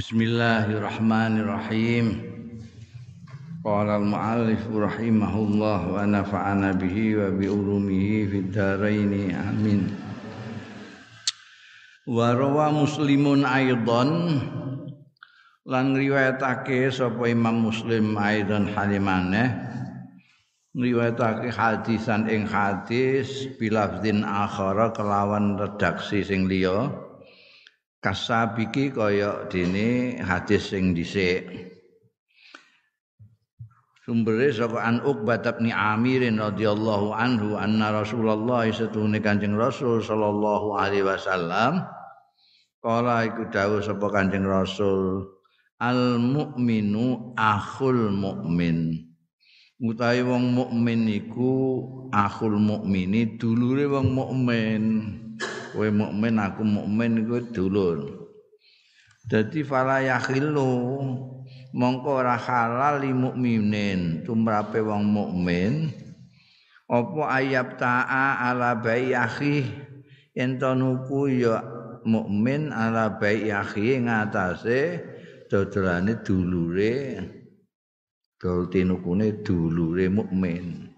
[0.00, 2.24] Bismillahirrahmanirrahim.
[3.60, 9.92] Qala al-mu'allif rahimahullah wa nafa'ana bihi wa bi ulumihi fid dharain amin.
[12.08, 14.40] Wa rawa Muslimun aidan
[15.68, 19.52] lan riwayatake sapa Imam Muslim aidan halimane
[20.80, 26.88] riwayatake hadisan ing hadis bilafdin akhara kelawan redaksi sing liya
[28.00, 31.70] kasabiki kaya dene hadis sing dhisik.
[34.04, 41.06] Sumbere saka an Uqbah bin Amir radhiyallahu anhu anna Rasulullah satune Kanjeng Rasul sallallahu alaihi
[41.06, 41.84] wasallam.
[42.80, 45.28] Kala iku dawuh sapa Kanjeng Rasul
[45.80, 49.08] al mukminu akhul mukmin
[49.80, 51.80] utawi wong mukmin iku
[52.12, 54.82] akhul mukmini dulure wong mukmin
[55.70, 57.98] kowe mukmin aku mukmin iku dulur
[59.30, 60.70] dadi fala yakhillu
[61.70, 64.26] mongko ora halal li mukminin.
[64.26, 65.90] Tumrape wong mukmin
[66.90, 69.62] apa ayab ta'a ala bai akhi?
[70.34, 71.62] Ento nuku ya
[72.06, 74.98] mukmin ala bai akhi ngatasé
[75.46, 76.94] dodolane dulure.
[78.40, 80.88] Dol tinukune dulure mukmin.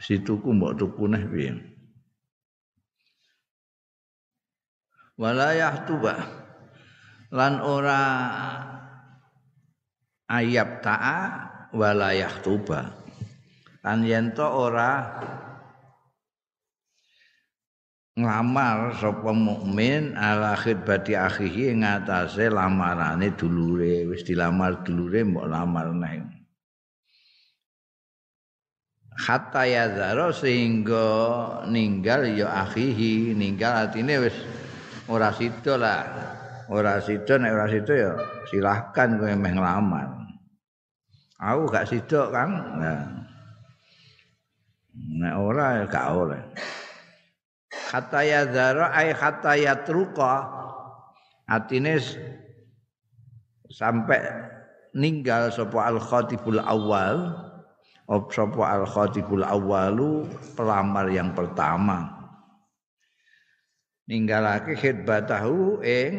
[0.00, 1.69] Situku mbok tuku neh piye
[5.20, 6.16] walayah tuba
[7.28, 8.00] lan ora
[10.32, 11.20] ayab ta'a
[11.76, 12.88] walayah tuba
[13.84, 15.20] lan yento ora
[18.20, 24.04] nglamar sapa mukmin ala khidbati akhihi ngatasé lamarane dulure.
[24.12, 25.88] Wis dilamar dulure mbok lamar
[29.20, 31.04] hatta ya zaro sehingga
[31.68, 33.32] ninggal ya akhihi.
[33.36, 34.36] Ninggal atine wis
[35.10, 36.02] ora sida lah.
[36.70, 38.12] Ora sida nek ora sida ya
[38.46, 40.08] silahkan kowe meh nglamar.
[41.40, 42.52] Aku gak sida, Kang.
[42.78, 43.02] Nah.
[44.94, 46.42] Nek ora ya gak oleh.
[47.90, 50.46] Kata ya zara ay kata ya truqa
[51.50, 51.98] atine
[53.66, 54.22] sampai
[54.94, 57.34] ninggal sapa al khatibul awal
[58.30, 62.19] sapa al khatibul awalu pelamar yang pertama
[64.10, 66.14] ninggalake khidbatahu ing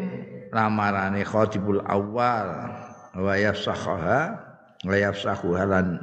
[0.55, 2.47] lamarane khatibul awal
[3.19, 4.39] wa yafsahaha
[4.87, 5.99] wa yafsahuha lan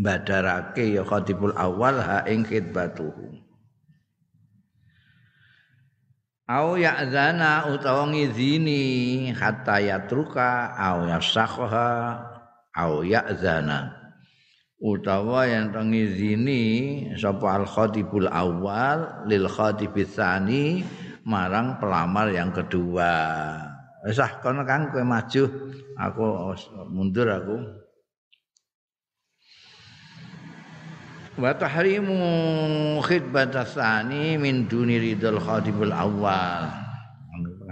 [0.00, 3.36] badarake ya khatibul awal ha ing khidbatuhu
[6.48, 12.16] au ya'zana utawa ngizini hatta yatruka au yafsahaha
[12.72, 14.05] au ya'zana
[14.76, 16.64] utawa yang ngizini
[17.16, 20.84] sapa al khatibul awal lil khatibis tsani
[21.24, 23.14] marang pelamar yang kedua.
[24.06, 25.44] Wis ah kono Kang kowe maju.
[25.96, 26.24] Aku
[26.92, 27.56] mundur aku.
[31.36, 32.20] Wa tahrimu
[33.04, 36.86] khidbat tsani min duni ridal khatibul awal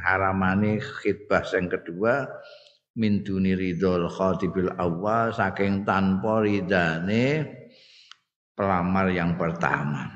[0.04, 2.28] haramane khidbah yang kedua
[2.94, 7.46] min duni ridhol khatibil awal saking tanpa ridane
[8.54, 10.14] pelamar yang pertama.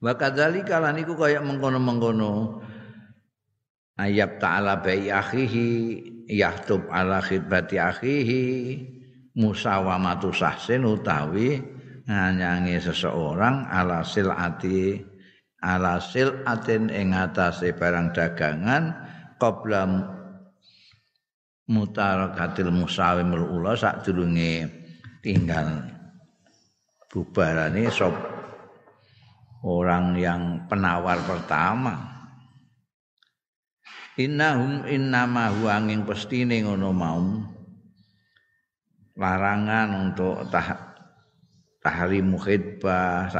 [0.00, 2.64] Wa kadzalika lan iku kaya mengkono-mengkono.
[4.00, 5.68] Ayab ta'ala bai akhihi
[6.24, 8.44] yahtub ala khidbati akhihi
[9.36, 11.60] musawamatu sahsin utawi
[12.08, 15.04] nganyangi seseorang ala silati
[15.60, 18.96] ala silatin ing atase barang dagangan
[19.36, 19.84] qabla
[21.70, 24.66] mutarakatil musawimul ula sadurunge
[25.22, 25.86] tinggal
[27.06, 28.12] bubarane sop
[29.62, 32.10] orang yang penawar pertama.
[34.20, 37.24] Innahum innama huwa angin pestine ngono mau
[39.16, 40.76] larangan untuk tah
[41.80, 43.32] tahrimu khidbah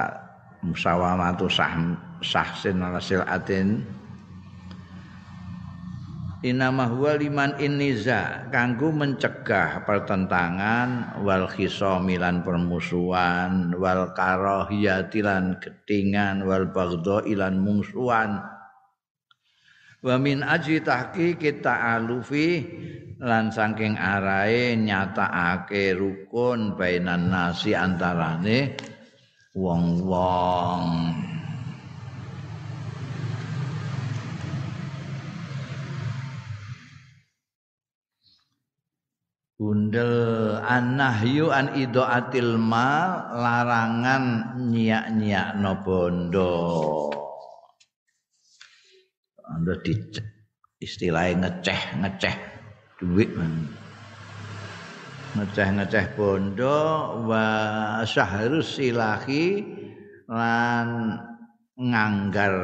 [0.65, 1.77] musawamatu sah
[2.25, 3.85] sahsin ala silatin
[6.41, 17.29] Inama huwa liman inniza kanggo mencegah pertentangan wal khisamilan permusuhan wal karahiyatilan ketingan wal bagdha
[17.29, 18.41] ilan mungsuhan.
[20.01, 22.49] Wa min aji tahqiqi ta'alufi
[23.21, 28.81] lan saking arahe nyatakake rukun bainan nasi antarane
[29.53, 30.89] wong-wong
[39.91, 46.55] Bundel annahyu an idaatil mal larangan nyiak-nyiak no bondo.
[49.51, 50.23] Anda dicek
[50.79, 52.37] istilahnya ngeceh ngeceh
[53.03, 53.35] duit
[55.35, 56.79] ngeceh ngeceh bondo
[57.27, 57.47] wa
[58.07, 59.59] syahrus silahi
[60.31, 61.19] lan
[61.75, 62.55] nganggar.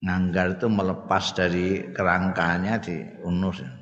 [0.00, 3.77] Nganggar itu melepas dari kerangkanya di unus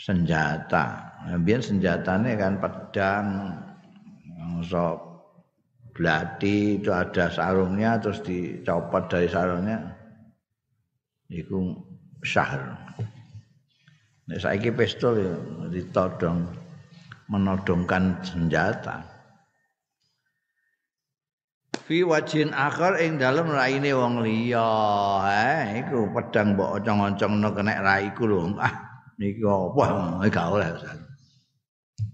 [0.00, 1.12] senjata
[1.44, 3.26] biar senjatanya kan pedang
[4.64, 4.96] so
[5.92, 9.92] belati itu ada sarungnya terus dicopot dari sarungnya
[11.28, 11.76] itu
[12.24, 12.80] syahr
[14.30, 15.34] Nek saiki pistol ya
[15.74, 16.46] ditodong
[17.26, 19.02] menodongkan senjata.
[21.82, 24.70] Fi wajin akhir ing dalem raine wong liya.
[25.26, 28.54] Eh iku pedang mbok ocong-ocongno kena raiku lho.
[28.62, 28.89] Ah
[29.20, 29.84] niki apa?
[30.32, 30.68] Gak oleh.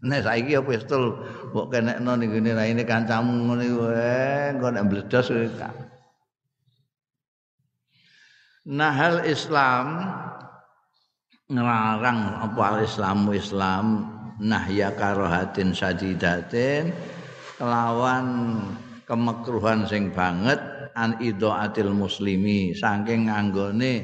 [0.03, 1.23] Nek saiki ya pistol
[1.55, 5.31] mbok kenekno ning ngene raine kancamu ngene eh engko nek bledos
[8.67, 9.87] Nahal Islam
[11.47, 14.03] ngelarang apa al islamu islam
[14.43, 16.91] nahya karohatin sadidatin
[17.55, 18.59] kelawan
[19.07, 20.59] kemekruhan sing banget
[20.99, 24.03] an idaatil muslimi saking nganggone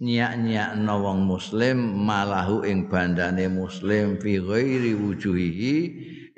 [0.00, 1.76] nyak-nyak wong muslim
[2.08, 5.76] malahu ing bandane muslim fi ghairi wujuhihi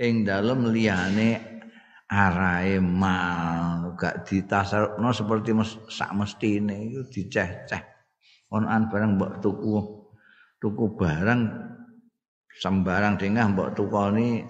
[0.03, 1.39] ing dalem liyane
[2.11, 3.95] arahe mal.
[3.95, 5.55] Gak ditasarupno seperti
[5.89, 7.83] sak mestine iku diceh-ceh.
[8.51, 9.79] Onan barang mbok tuku.
[10.59, 11.41] Tuku barang
[12.59, 14.43] sembarang dengah mbok tukoni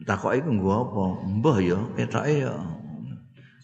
[0.00, 1.04] takoki ku nggo apa?
[1.28, 2.79] Mbah ya ketoke ya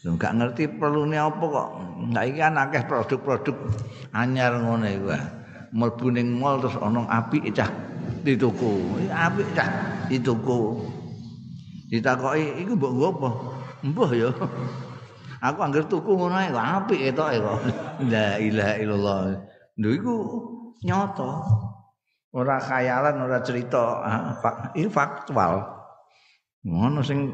[0.04, 1.68] lho gak ngerti perlune apa kok.
[2.12, 3.56] Saiki kan akeh produk-produk
[4.12, 5.08] anyar ngono iku
[5.72, 7.68] mlebu ning mall terus ana apik cah
[8.22, 9.68] dituku apik cah
[10.08, 10.80] dituku
[11.88, 13.30] ditakoki iku mbok nggo apa?
[13.86, 14.30] Mbah ya.
[15.44, 17.58] Aku anggere tuku ngono ae apik ketoke kok?
[18.12, 19.20] La ilaha illallah.
[19.78, 20.14] Lho iku
[20.84, 21.30] nyata.
[22.36, 24.04] Ora khayalan, ora cerita,
[24.76, 25.56] ini faktual.
[26.68, 27.32] Ngono sing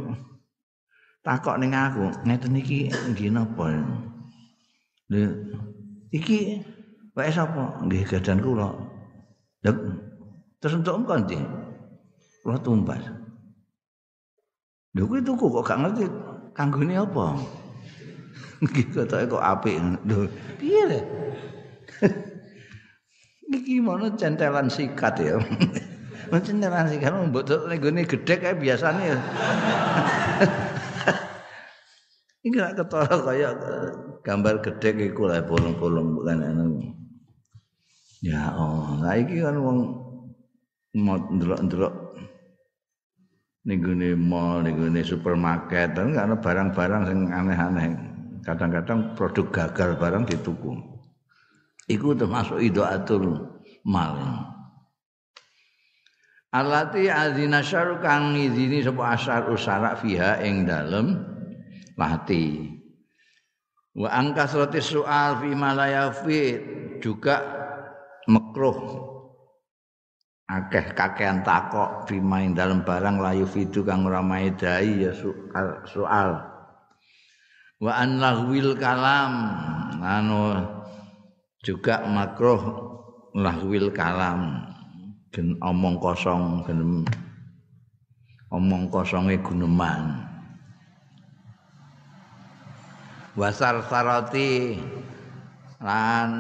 [1.22, 3.70] takok ning aku, ngeten iki nggih napa?
[5.10, 5.30] Lho
[6.10, 6.58] iki
[7.14, 7.78] wae sapa?
[7.86, 8.74] Nggih gadan kula.
[9.62, 9.70] Lho
[10.58, 11.38] terus untuk engko ndi?
[12.42, 13.06] Kula tumbas.
[14.98, 16.04] Lho kuwi tuku kok gak ngerti
[16.58, 17.38] kanggone apa?
[18.66, 19.78] Nggih kok kok apik.
[20.02, 20.26] Lho
[20.58, 21.00] piye le?
[23.52, 25.36] Iki mono centelan sikat ya.
[26.46, 29.12] centelan sikat mbok ning gone gedhe kae biasane
[32.42, 32.50] ya.
[32.50, 33.48] Iki gak ketara kaya
[34.26, 36.66] gambar gedhe iku lah bolong-bolong bukan anu.
[38.22, 39.78] Ya Allah, oh, iki kan wong
[40.98, 41.94] mau ndelok-ndelok
[43.66, 47.94] ning gone mall, ning gone supermarket, kan ana barang-barang sing aneh-aneh.
[48.42, 50.92] Kadang-kadang produk gagal barang dituku.
[51.90, 54.18] iku termasuk idoatul mal
[56.52, 61.31] alati azina syar kang ngizini sapa asar usara fiha ing dalem
[61.98, 62.72] lati
[63.92, 66.40] wa angkasrati soal fi malayafi
[67.04, 67.40] juga
[68.28, 69.08] mekruh
[70.48, 76.30] akeh kakean takok fi main dalem barang layu fitu kang ora maedai ya soal soal
[77.82, 79.32] wa an lahwil kalam
[80.00, 80.56] anu
[81.62, 82.92] juga makruh
[83.38, 84.68] lahwil kalam.
[85.32, 87.08] Gen omong kosong gen
[88.52, 90.28] omong kosonge guneman
[93.32, 94.76] wasar sarati
[95.80, 96.30] lan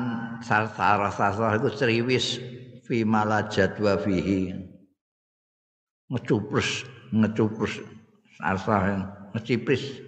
[0.44, 1.00] sar sar
[1.56, 2.38] iku ceriwis
[2.84, 4.52] fi malajat wa fihi.
[6.12, 7.80] Ngecupres ngecupres
[8.36, 8.84] sar
[9.32, 10.04] ngecipris.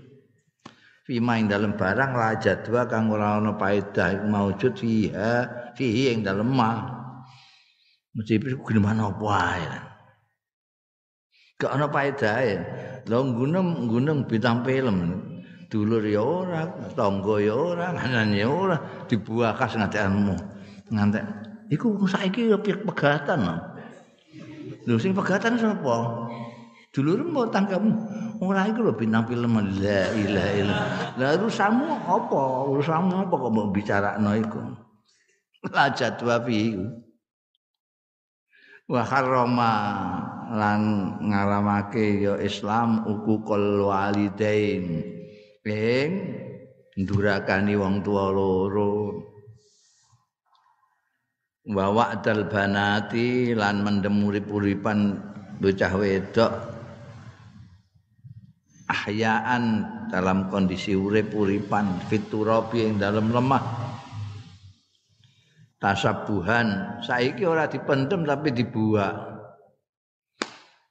[1.05, 5.45] Fima ing dalam barang la jadwa kang ora ana paedah maujud fiha
[5.77, 6.81] fihi ing dalem ma.
[8.17, 9.69] Mesti guneman apa ae?
[11.61, 12.41] Gak ana paedah
[13.05, 15.21] lho gunem gunem bintang film
[15.71, 20.35] dulur ya ora tangga ya ora nganan ya ora dibuakas ngatekanmu
[20.93, 21.25] ngantek
[21.73, 23.49] iku saiki ya pegatan
[24.85, 26.29] lho sing pegatan sapa
[26.95, 27.91] dulur mbok tangkamu
[28.39, 30.89] ora iku lho bintang film la ilaha illallah.
[31.19, 32.43] Lah urusanmu apa?
[32.71, 34.63] Urusanmu apa kok mbok bicarakno iku?
[35.71, 36.77] La jadwa fi.
[38.85, 39.73] Wa harrama
[40.53, 40.81] lan
[41.25, 45.14] ngaramake ya Islam ukukul walidain.
[45.65, 46.13] Ing
[47.01, 49.17] ndurakani wong tua loro.
[51.65, 55.17] Wa wa'dal banati lan mendem urip-uripan
[55.57, 56.53] bocah wedok.
[58.93, 63.65] Ahyaan dalam kondisi urip uripan fiturabi yang dalam lemah.
[65.81, 69.17] Tasabuhan saiki ora dipendem tapi dibuak.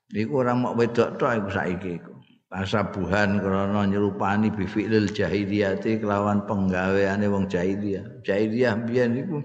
[0.10, 2.13] Iku ora mok wedok tok iku saiki iku
[2.54, 8.22] tasabuhan krana nyerupani bi fi'lil jahiliyati kelawan penggaweane wong jahiliyah.
[8.22, 9.42] Jahiliyah biyen iku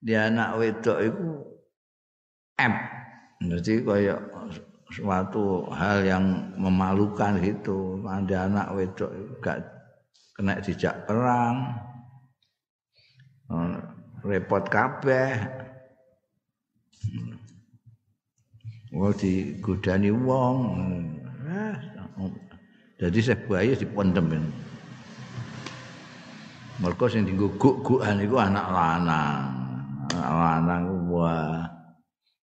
[0.00, 1.28] dia anak wedok iku
[2.56, 2.72] M.
[3.44, 4.16] Jadi kaya
[4.88, 6.24] suatu hal yang
[6.56, 8.00] memalukan gitu.
[8.08, 9.12] Ada anak wedok
[9.44, 9.68] gak
[10.32, 11.76] kena dijak perang
[13.52, 13.76] oh,
[14.24, 15.36] repot kabeh.
[18.96, 20.56] Oh digodani wong.
[22.98, 24.50] Jadi saya bayi dipendem.
[26.82, 29.42] Mereka sing dienggo guk-gukan iku anak lanang.
[30.14, 31.62] Anak lanang wah.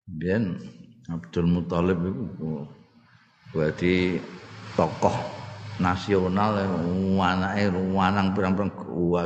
[0.06, 0.58] Biyen
[1.06, 2.66] Abdul Muthalib iku
[3.54, 4.18] berarti
[4.74, 5.14] tokoh
[5.78, 8.72] nasional anake lanang pirang-pirang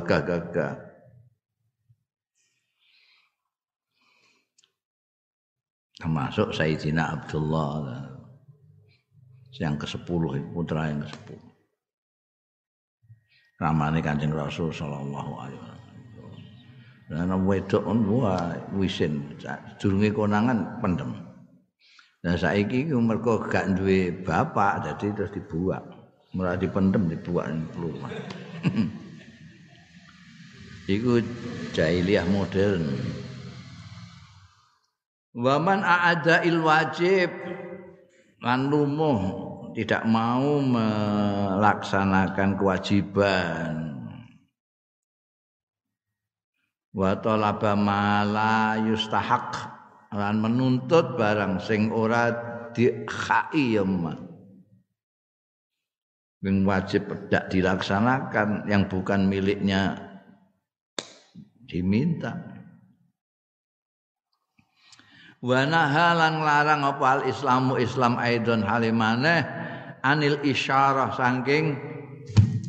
[0.05, 0.87] gagah-gagah.
[5.97, 8.06] termasuk Sayyidina Abdullah
[9.59, 10.23] yang ke-10
[10.53, 11.47] putra yang ke-10
[13.57, 15.85] ramane Kanjeng Rasul sallallahu alaihi wasallam.
[17.07, 19.39] Dan wedok wah wisin.
[19.79, 21.15] Durunge konangan pendem.
[22.21, 25.87] Dan saiki iku mergo gak duwe bapak jadi terus dibuak.
[26.37, 28.13] Ora dipendem dibuak keluar
[30.95, 31.25] iku
[31.73, 32.93] jahiliyah modern.
[35.33, 37.33] Waman aada il wajib
[38.45, 39.46] lan lumuh
[39.77, 43.75] tidak mau melaksanakan kewajiban.
[46.97, 49.53] Wa talaba mala yustahaq
[50.17, 52.33] lan menuntut barang sing ora
[52.73, 53.85] dikhai ya
[56.45, 59.93] yang wajib tidak dilaksanakan yang bukan miliknya
[61.69, 62.33] diminta.
[65.45, 69.66] Wa nahalan larang apa al islamu islam aidon halimane
[70.07, 71.75] anil isyarah saking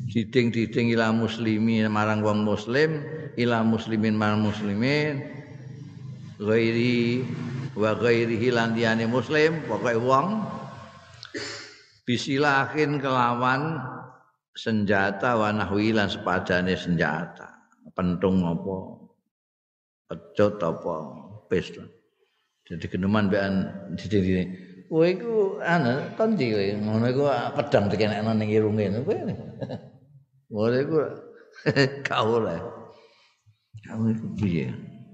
[0.09, 3.05] diding-diding ila muslimi marang wong muslim
[3.37, 5.21] ila muslimin marang muslimin
[6.41, 7.21] ghairi
[7.77, 8.73] wa ghairihi lan
[9.05, 10.41] muslim pokoke wong
[12.07, 13.77] bisilahin kelawan
[14.57, 17.53] senjata wa nahwi lan sepadane senjata.
[17.93, 18.77] Pentung apa?
[20.07, 20.95] Pecut apa?
[21.47, 21.87] Pistol
[22.67, 23.53] Jadi geneman mbekan
[23.95, 24.43] didi
[24.87, 27.23] Kowe iku ana tondi kowe ngono iku
[27.59, 29.15] pedang dikenekno ning irunge kowe.
[30.47, 30.97] Ngono iku
[32.07, 32.59] kau lah.
[33.83, 34.67] Kamu iku piye?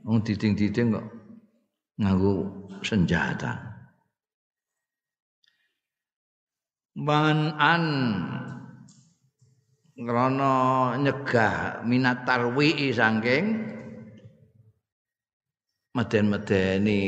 [0.05, 1.05] Wong diding-diding kok
[1.97, 2.33] nganggo
[2.85, 3.73] senjata.
[6.93, 7.83] Man an
[9.97, 10.53] ngrono
[11.01, 13.45] nyegah minat tarwi saking
[15.93, 17.01] meden-medeni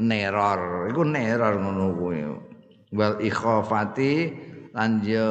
[0.00, 0.88] neror.
[0.88, 2.20] Iku neror ngono kuwi.
[2.92, 4.12] Wal ikhafati
[4.72, 5.28] lan yo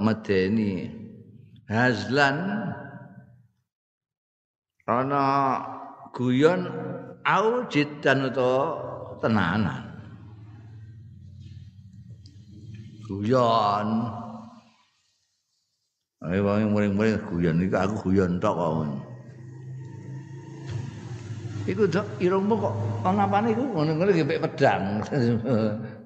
[0.00, 0.88] medeni.
[1.68, 2.36] Hazlan
[4.84, 5.24] ana
[6.12, 6.68] guyon
[7.24, 8.64] au jiddan utawa
[9.24, 9.88] tenanan.
[13.08, 13.88] Guyon.
[16.22, 17.56] Ayo wong muring-muring guyon.
[17.64, 19.11] Iki aku guyon tok kok
[21.62, 22.74] Iku dok irungmu kok
[23.06, 24.98] ngapane iku ngono-ngono gepek pedang.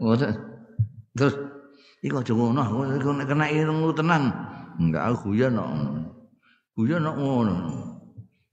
[0.00, 0.26] Ngono.
[1.16, 1.34] Terus
[2.04, 2.60] iku aja ngono,
[3.00, 4.28] iku nek kena irungmu tenang.
[4.76, 5.70] Enggak aku guyon kok.
[6.76, 7.54] Guyon kok ngono.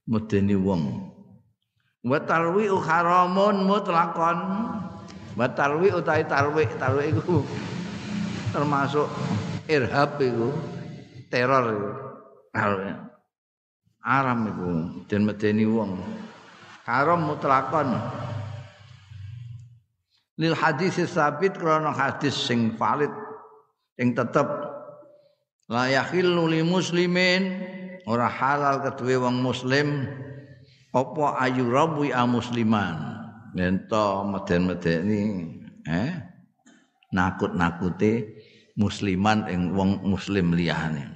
[0.08, 0.84] Medeni wong.
[2.08, 4.40] Wa tarwi haramun mutlaqan.
[5.36, 7.44] Wa tarwi utahe tarwi, tarwi iku
[8.56, 9.12] termasuk
[9.68, 10.56] irhab iku.
[11.28, 11.92] Teror iku.
[14.04, 14.68] Aram iku
[15.12, 16.00] den medeni wong.
[16.84, 17.96] Haram mutlakon.
[20.40, 23.12] Lil hadis sabit krana hadis sing valid
[23.96, 24.48] sing tetep.
[25.72, 27.64] La yakhillu li muslimin
[28.10, 30.10] ora halal kedue wong muslim.
[30.94, 33.18] Apa ayu rabwi a musliman?
[33.54, 35.22] Nento meden-medeni
[35.86, 36.12] eh
[37.14, 38.42] nakut-nakute
[38.78, 41.14] musliman ing wong muslim liyane.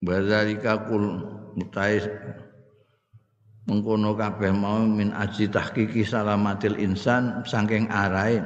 [0.00, 2.02] Bazalika kul mutai
[3.70, 8.42] mengkono kabeh mau min aji tahqiqi salamatil insan saking arai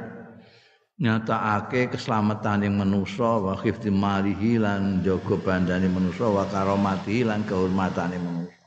[0.95, 8.15] nyatakake keselamatan yang manusa wa khifti malihi lan jaga bandane manusa wa karomati lan kehormatane
[8.15, 8.63] manusa.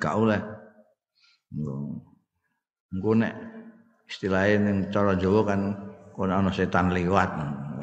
[0.00, 0.40] Gak oleh.
[2.88, 3.32] Engko nek
[4.08, 5.60] istilahnya ning cara Jawa kan
[6.16, 7.30] kono ana setan liwat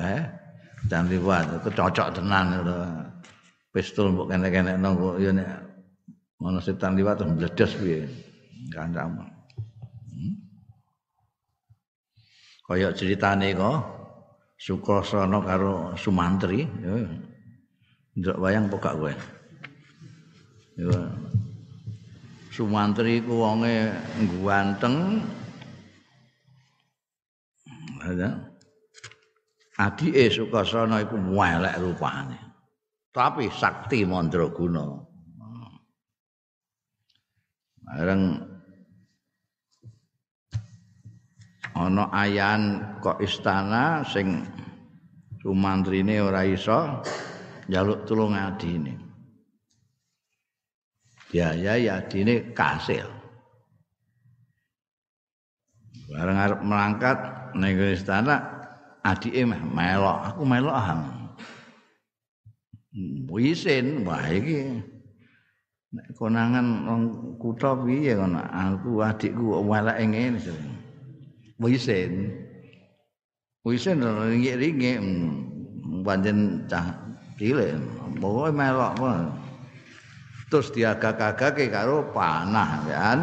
[0.02, 0.22] eh?
[0.82, 2.46] Setan liwat itu cocok tenan
[3.76, 5.52] pistol mbok kene-kene nang kok ya nek
[6.40, 8.08] ana setan liwat terus meledas piye.
[8.72, 9.20] Kancamu.
[9.20, 10.36] Hmm?
[12.64, 13.78] Kaya ceritane kok
[14.56, 16.96] Sukrasana karo Sumantri ya.
[18.16, 19.14] Ndak wayang pokak kowe.
[20.80, 21.00] Ya.
[22.56, 23.92] Sumantri ku wonge
[24.40, 25.20] ganteng.
[28.00, 28.30] Ada.
[29.76, 32.45] Adike Sukrasana iku elek rupane.
[33.16, 34.92] Tapi sakti mandraguna.
[37.80, 38.44] Bareng
[41.80, 44.44] ana ayan kok istana sing
[45.40, 47.00] sumantrine ora iso
[47.72, 49.00] njaluk tulung adine.
[51.32, 53.08] Biaya ya adine kasil.
[56.12, 57.18] Bareng arep melangkat
[57.56, 58.44] ning istana
[59.08, 61.25] adike meh melok, aku melok ah.
[63.28, 64.72] Wisin wah iki
[65.92, 67.04] nek konangan wong
[67.36, 70.40] kutha piye kono aku adikku weleke ngene
[71.60, 72.32] wisen
[73.68, 76.96] wisen ringgit-ringgit hmm, pancen cah
[77.36, 77.76] cilik.
[78.16, 78.96] Pokoke melok
[80.48, 83.20] terus diagak-agake karo panah kan?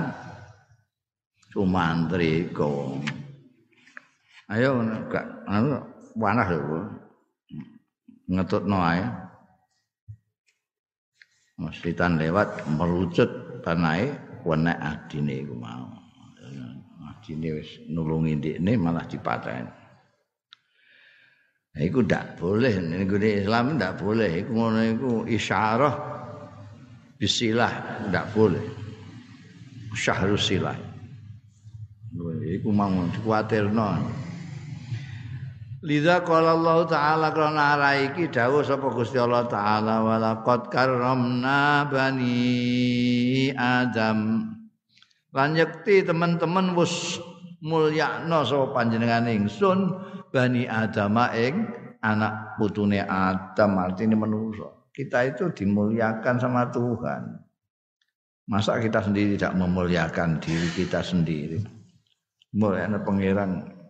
[1.48, 3.00] Sumantri ko
[4.52, 5.80] ayo gak anu
[6.12, 6.80] panah lho.
[8.28, 9.21] Ngetutno ae
[11.60, 15.92] Masjidan lewat merucut panahe wenek adine iku mau
[17.06, 19.70] adine wis nulungi ndekne malah dipateni.
[21.72, 25.94] Nah, iku ndak boleh ning Islam ndak boleh iku ngono iku isyarah
[27.16, 27.72] bisilah
[28.12, 28.64] ndak boleh.
[29.92, 30.76] Syahrus silah.
[32.48, 33.88] Iku mau dikuatirno.
[35.82, 43.50] Liza qala Allah taala krana ara iki dawuh sapa Gusti Allah taala walaqad karramna bani
[43.50, 44.46] Adam.
[45.34, 47.18] Lan yekti teman-teman wis
[47.66, 49.98] mulyakno sapa panjenengan ingsun
[50.30, 51.66] bani Adam ing
[51.98, 53.82] anak putune Adam.
[53.82, 57.42] Artinya manusia kita itu dimuliakan sama Tuhan.
[58.46, 61.58] Masa kita sendiri tidak memuliakan diri kita sendiri?
[62.54, 63.81] Mulyakno pangeran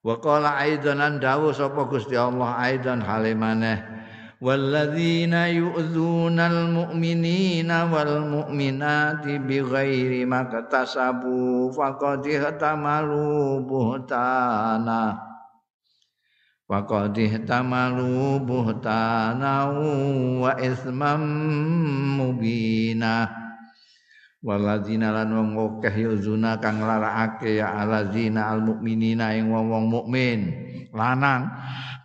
[0.00, 4.00] Wa qala aidanan dawu sapa Gusti Allah aidan halimaneh e
[4.40, 15.20] walladzina yu'dzunal mu'minina wal mu'minati bighairi maktasabu faqad ihtamalu buhtana.
[16.64, 19.68] Faqad ihtamalu buhtana
[20.40, 21.22] wa ismam
[22.16, 23.49] mubinah
[24.40, 25.50] Waladina lan wong
[25.84, 30.40] akeh yuzuna kang larakake ya alazina almukminina ing wong-wong mukmin.
[30.96, 31.52] Lanang.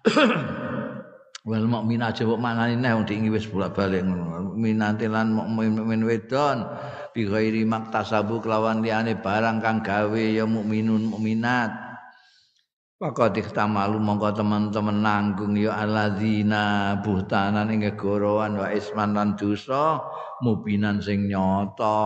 [1.48, 4.52] Wal mukminat aja kok manani neh wong diingi wis bolak-balik ngono.
[4.58, 6.68] Minante lan mukmin wedon
[7.16, 11.85] bi ghairi maktasabu kelawan liyane barang kang gawe ya mukminun mukminat
[12.96, 20.00] Pakot ikhtamalu mongko teman-teman nanggung ya alladzina buhtanan ing gorowan wa isman lan dosa
[20.40, 22.00] mubinan sing nyata.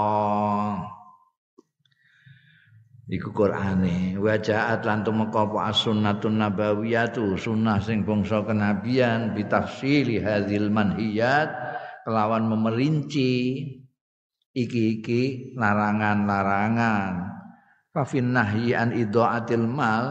[3.10, 10.69] iku Qur'ane wa ja'at lan tumeka apa as-sunnatun nabawiyatu sunnah sing bangsa kenabian bitafsili hadzal
[10.69, 11.49] manhiyat
[12.06, 13.65] kelawan memerinci
[14.54, 17.29] iki-iki larangan-larangan
[18.00, 18.96] fa fin nahyi an
[19.68, 20.04] mal?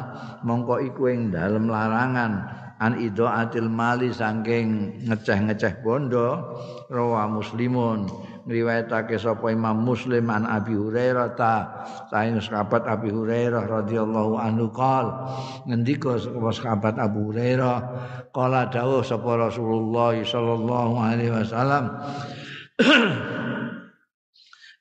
[0.45, 2.33] Mongko iku ing larangan.
[2.79, 6.53] An idaatil mali saking ngeceh-ngeceh bondo.
[6.93, 8.05] Rawa muslimun.
[8.49, 11.85] Riwayatake sapa Imam Muslim an Abi Hurairah ta.
[12.13, 15.09] Saing sahabat Abi Hurairah radhiyallahu anhu qol.
[15.65, 16.21] Ngendika
[16.53, 17.77] sahabat Abu Hurairah?
[18.37, 21.85] Qala dawuh sapa Rasulullah sallallahu alaihi wasallam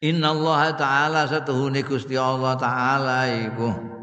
[0.06, 3.98] Inna Allah Ta'ala satuhuni Gusti Allah Ta'ala iku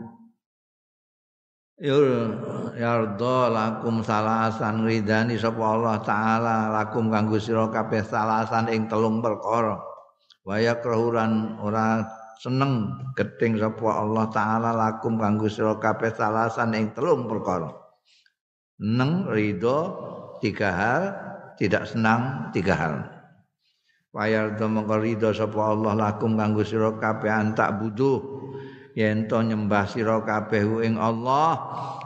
[2.78, 9.78] yarda lakum salasan ridani sapa Allah taala lakum kanggo sira kabeh salasan ing telung perkara.
[10.44, 12.04] Wa yakrahuran ora
[12.38, 17.74] seneng geting sapa Allah taala lakum kanggo sira kabeh salasan ing telung perkara.
[18.78, 19.78] Neng ridho
[20.42, 21.02] tiga hal
[21.54, 23.13] tidak senang tiga hal
[24.14, 28.22] Wayar do mongko ridho sapa Allah lakum kanggo sira kabeh antak buduh
[28.94, 31.59] yen to nyembah sira kabeh ing Allah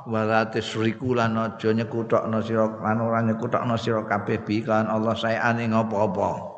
[0.09, 5.69] wala tusriku lan aja nyekutokno sira lan ora nyekutokno sira kabeh bi kan Allah saeane
[5.69, 6.57] ngopo-opo.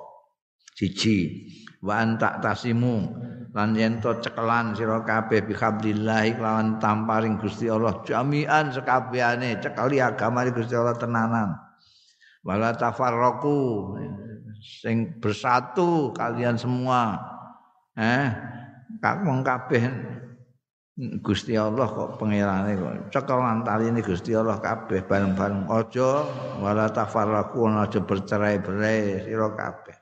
[0.71, 1.51] Siji
[1.83, 3.11] wa anta tasimu
[3.51, 9.99] lan yen to cekelan sira kabeh bi hablillah lawan tamparing Gusti Allah jami'an sekabehane cekali
[9.99, 11.59] agama Gusti Allah tenanan.
[12.47, 13.59] Wala tafarraqu
[14.61, 17.17] sing bersatu kalian semua.
[17.97, 18.29] Eh
[19.01, 19.89] kakung kabeh.
[21.25, 23.09] Gusti Allah kok pangerane kok.
[23.09, 25.65] Cekel antaline Gusti Allah kabeh bareng-bareng.
[25.73, 26.29] Aja
[26.61, 29.97] wala tafarraqu aja bercerai-berai sira kabeh.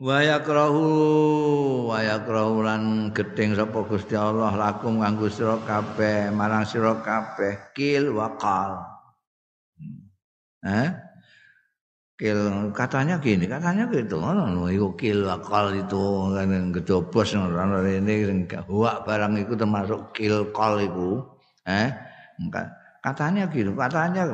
[0.00, 0.86] Wa yakrahu
[1.90, 7.74] wa yakrahu lan gedeng sapa Gusti Allah lakum kanggo sira kabeh marang sira kabeh.
[7.74, 8.89] Kil waqal
[10.64, 10.88] eh?
[12.20, 14.20] Kil katanya gini katanya gitu.
[14.20, 17.80] Ngono iku kil akal itu kan gedobos ngono.
[17.80, 21.24] Ini huak barang itu termasuk kil kol itu
[21.64, 21.88] eh?
[23.00, 24.28] Katanya gitu katanya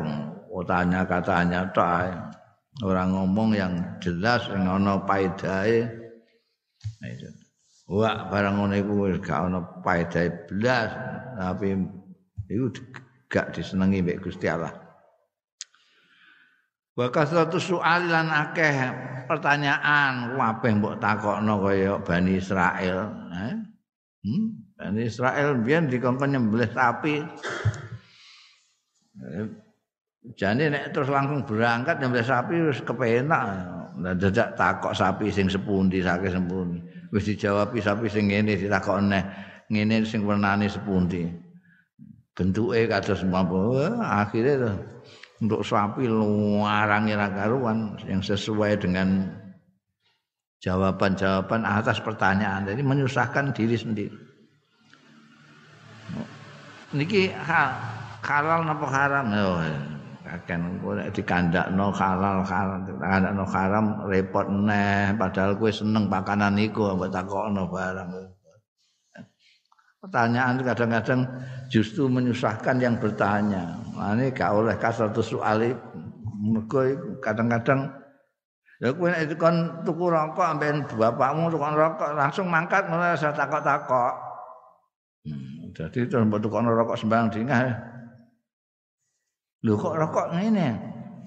[0.51, 2.11] oh tanya katanya tak
[2.83, 5.87] orang ngomong yang jelas yang ono paidae
[7.01, 7.29] nah, itu.
[7.87, 10.91] Huak barang ngono iku wis gak ono paidae belas
[11.39, 11.79] tapi
[12.51, 12.67] itu
[13.31, 14.86] gak disenengi mbek Gusti Allah
[16.96, 18.72] Wa kasratu soal lan akeh
[19.28, 23.54] pertanyaan kabeh mbok takokno kaya Bani Israel, eh?
[24.24, 24.44] Hmm?
[24.80, 27.20] Bani Israel biyen dikongkon nyembelih sapi.
[29.20, 29.44] Eh,
[30.40, 33.44] jane nek terus langsung berangkat nyembelih sapi wis kepenak.
[34.00, 36.78] Lah dadak takok sapi sing sepundi saking sepundi.
[37.12, 39.24] Wis dijawab sapi sing ngene ditakok neh.
[39.68, 41.28] Ngene sing wernane sepundi.
[42.32, 43.85] Bentuke kados mampu.
[44.00, 44.56] Akhire
[45.42, 47.29] untuk sapi luarang ira
[48.09, 49.29] yang sesuai dengan
[50.64, 52.64] jawaban-jawaban atas pertanyaan.
[52.64, 54.18] Jadi menyusahkan diri sendiri.
[56.96, 57.29] Niki
[58.25, 59.27] halal napa haram?
[59.37, 59.61] Oh,
[60.27, 60.61] akan
[61.14, 68.11] dikandakno halal halal dikandakno haram repot neh padahal kowe seneng pakanan iku mbok takokno barang.
[70.07, 71.27] Pertanyaan kadang-kadang
[71.66, 73.75] justru menyusahkan yang bertanya.
[73.99, 75.75] Nah, ini gak oleh kasatu soal
[76.38, 76.87] mergo
[77.19, 77.90] kadang-kadang
[78.79, 84.14] ya kowe nek kon tuku rokok amben bapakmu tukang rokok langsung mangkat mulai saya takok-takok.
[85.27, 87.75] Hmm, jadi terus tukang rokok sembarang dingah.
[89.66, 90.69] Lho kok rokok ngene?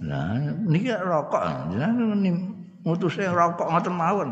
[0.08, 0.40] Nah,
[0.72, 1.76] niki rokok.
[1.76, 2.16] Jenengan
[2.88, 4.30] mutusnya rokok ngoten mawon.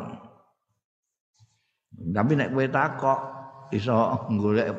[2.15, 3.36] Tapi nek kowe takok
[3.71, 3.95] iso
[4.37, 4.75] golek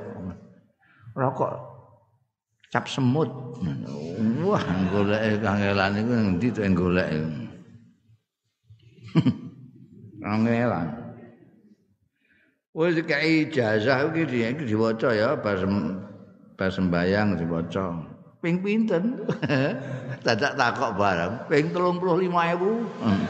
[1.17, 1.53] rokok
[2.69, 3.29] cap semut.
[4.45, 4.61] Wah,
[4.93, 7.09] golek kangelan iku endi to golek.
[10.23, 10.89] Kangelan.
[12.77, 15.65] Wis dikai ijazah iki iki diwaca ya pas
[16.55, 18.15] pas sembayang diwaca.
[18.39, 19.27] Ping pinten?
[20.27, 21.35] Dadak takok bareng.
[21.51, 22.31] Ping 35.000.
[23.03, 23.23] Hmm.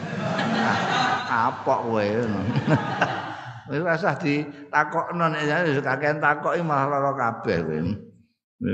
[1.29, 2.05] Apa kowe?
[3.69, 5.45] Wis rasah ditakokno nek
[5.85, 7.79] kakean takoki malah lara kabeh kowe.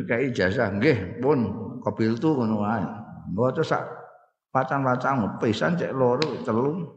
[0.07, 1.39] Kayak ijazah nggih pun
[1.83, 2.87] kobil tu ngono wae.
[3.35, 3.83] Mboten sak
[4.55, 6.87] pacang-pacang pisan cek loro telu.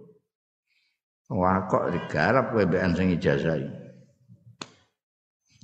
[1.34, 3.70] Wah kok digarap kowe mbek sing ijazah iki.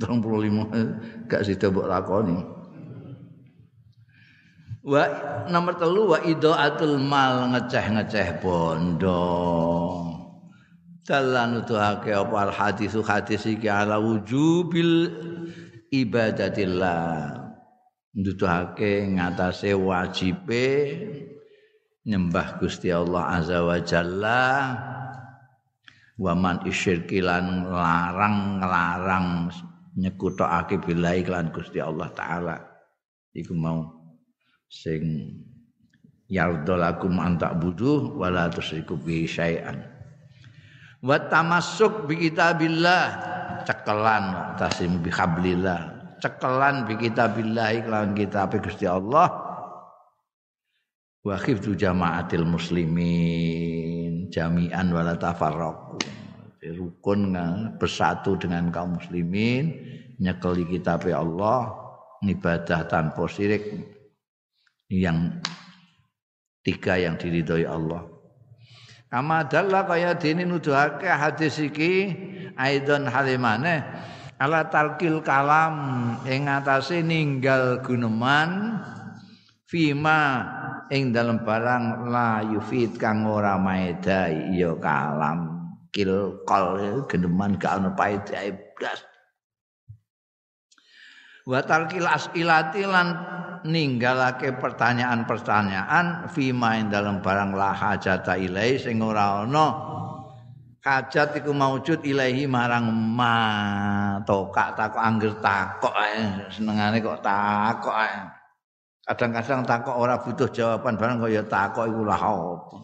[0.03, 2.39] 35 gak sida mbok lakoni.
[4.85, 5.05] Wa
[5.49, 9.23] nomor telu wa idaatul mal ngeceh-ngeceh bondo.
[11.05, 15.13] Dalan nuduhake apa al hadis hadis iki ala wujubil
[15.93, 17.45] ibadatillah.
[18.15, 20.67] Nuduhake ngatasé wajibe
[22.09, 24.43] nyembah Gusti Allah azza wa jalla.
[26.15, 29.51] Wa man isyirki lan larang nglarang
[29.99, 32.57] nyekutake billahi lan Gusti Allah taala.
[33.35, 33.83] Iku mau
[34.71, 35.35] sing
[36.31, 39.94] yardolakum antak buduh wala tusyriku bi syai'an
[41.05, 43.33] wa tamassuk bi kitabillah.
[43.69, 45.81] Cekelan tasim bi hablillah.
[46.21, 49.29] Cekelan bi kitabillah iklan kitab Gusti Allah.
[51.21, 54.33] Wa khiftu jamaatil muslimin.
[54.33, 56.01] Jami'an wala tafarraqu.
[56.65, 57.37] Rukun
[57.77, 59.77] bersatu dengan kaum muslimin.
[60.17, 61.73] Nyekeli kitab Allah
[62.25, 63.93] ibadah tanpa syirik.
[64.89, 65.41] Yang
[66.65, 68.14] tiga yang diridhoi Allah
[69.15, 72.11] Kama dalla kaya dene nuduhake hadis iki
[72.59, 73.87] aidon halimane
[74.43, 78.83] ala talkil kalam ing atase ninggal guneman
[79.71, 80.43] fima
[80.91, 85.63] ing dalam barang la yufid kang ora maeda ya kalam.
[85.95, 88.99] Kil kol geneman gak ono paedae blas
[91.45, 93.09] wa talkil asilati lan
[93.65, 99.67] ninggalake pertanyaan-pertanyaan fima ing dalam barang la hajata ilai sing ora ana
[100.85, 103.37] hajat iku maujud ilahi marang ma
[104.21, 105.95] tokak takok angger takok
[106.53, 107.97] senengane kok takok
[109.05, 112.79] Kadang-kadang takok ora butuh jawaban barang kaya takok iku lah apa.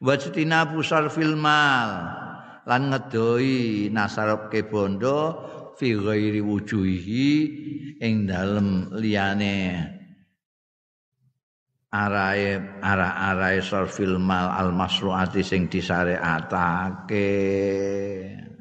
[0.00, 2.08] Wajtina pusar filmal
[2.64, 5.44] lan ngedoi nasarabke bondo
[5.78, 7.30] fi ghairi wujuhi
[8.02, 9.86] ing dalem liyane
[11.94, 17.30] arae ara-arae sarfil mal al masruati sing disareatake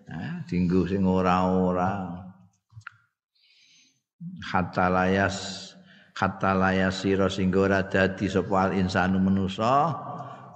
[0.07, 2.13] nah, dinggo sing ora-ora.
[4.37, 5.67] Hatta layas
[6.13, 9.93] hatta layas sira sing ora dadi sapa insanu manusa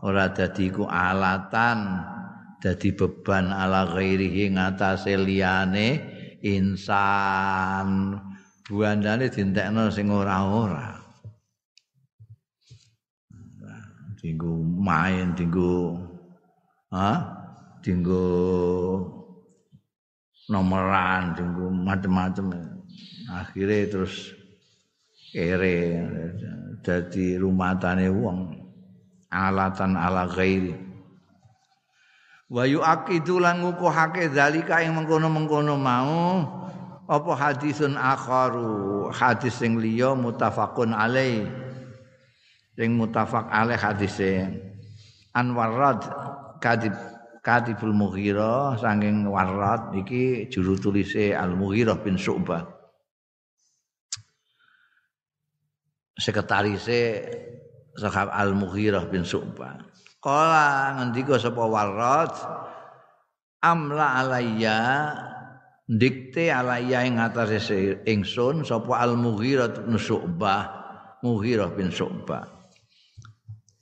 [0.02, 2.02] ora dadi ku alatan
[2.58, 6.11] dadi beban ala ghairihi ngatasé liyane
[6.46, 8.18] insan.
[8.66, 10.96] Buandane dintekno sing ora-ora.
[14.22, 15.98] Dinggo main dinggo
[16.94, 17.26] ha
[17.82, 18.22] dinggo
[20.46, 22.54] nomoran dinggo macam-macam
[23.34, 24.30] akhirnya terus
[25.34, 26.06] kere
[26.86, 28.62] jadi rumah tane wong.
[29.32, 30.91] Alatan ala ghairi
[32.52, 36.44] wa yuaqidu lan ngukuhake zalika ing mengkono-mengkono mau.
[37.08, 39.12] Apa hadisun akharu?
[39.12, 41.44] Hadis sing liya mutafaqun alai
[42.76, 44.48] sing mutafaq alaih hadise.
[45.32, 46.04] Anwarad
[46.64, 46.96] kadib
[47.44, 52.68] kadibul Mughirah saking Warad iki juru tulise Al Mughirah bin Syu'bah.
[56.16, 57.28] Sekretarise
[57.96, 59.91] Sahabat Al Mughirah bin Syu'bah
[60.22, 62.30] Kala ngendika sapa Warad
[63.66, 64.78] amla alayya
[65.90, 70.82] dikte alayya ing atase ingsun sapa Al Mughirah bin Syu'bah
[71.26, 72.50] Mughirah bin Syu'bah.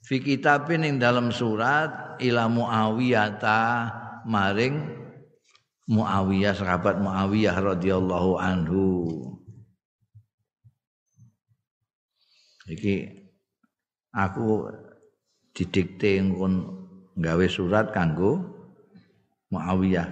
[0.04, 3.40] Fi kitabin ing dalam surat ila Muawiyah
[4.26, 4.96] maring
[5.90, 8.86] Muawiyah sahabat Muawiyah radhiyallahu anhu.
[12.70, 12.96] Iki
[14.14, 14.70] aku
[15.54, 16.54] didikte ngon
[17.18, 18.60] gawe surat kanggo
[19.50, 20.06] Muawiyah.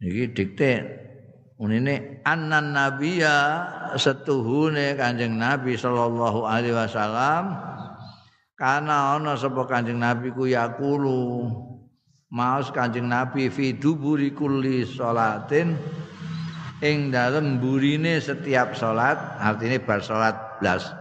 [0.00, 0.70] Iki dikte
[1.60, 3.36] unine annan nabiyya
[3.96, 7.56] setuhune Kanjeng Nabi sallallahu alaihi wasallam
[8.56, 11.48] kana ana sapa Kanjeng Nabi ku yaqulu
[12.32, 15.76] maos Kanjeng Nabi fi duburi kulli salatin
[16.80, 20.99] ing dalem burine setiap salat artine bar salat blas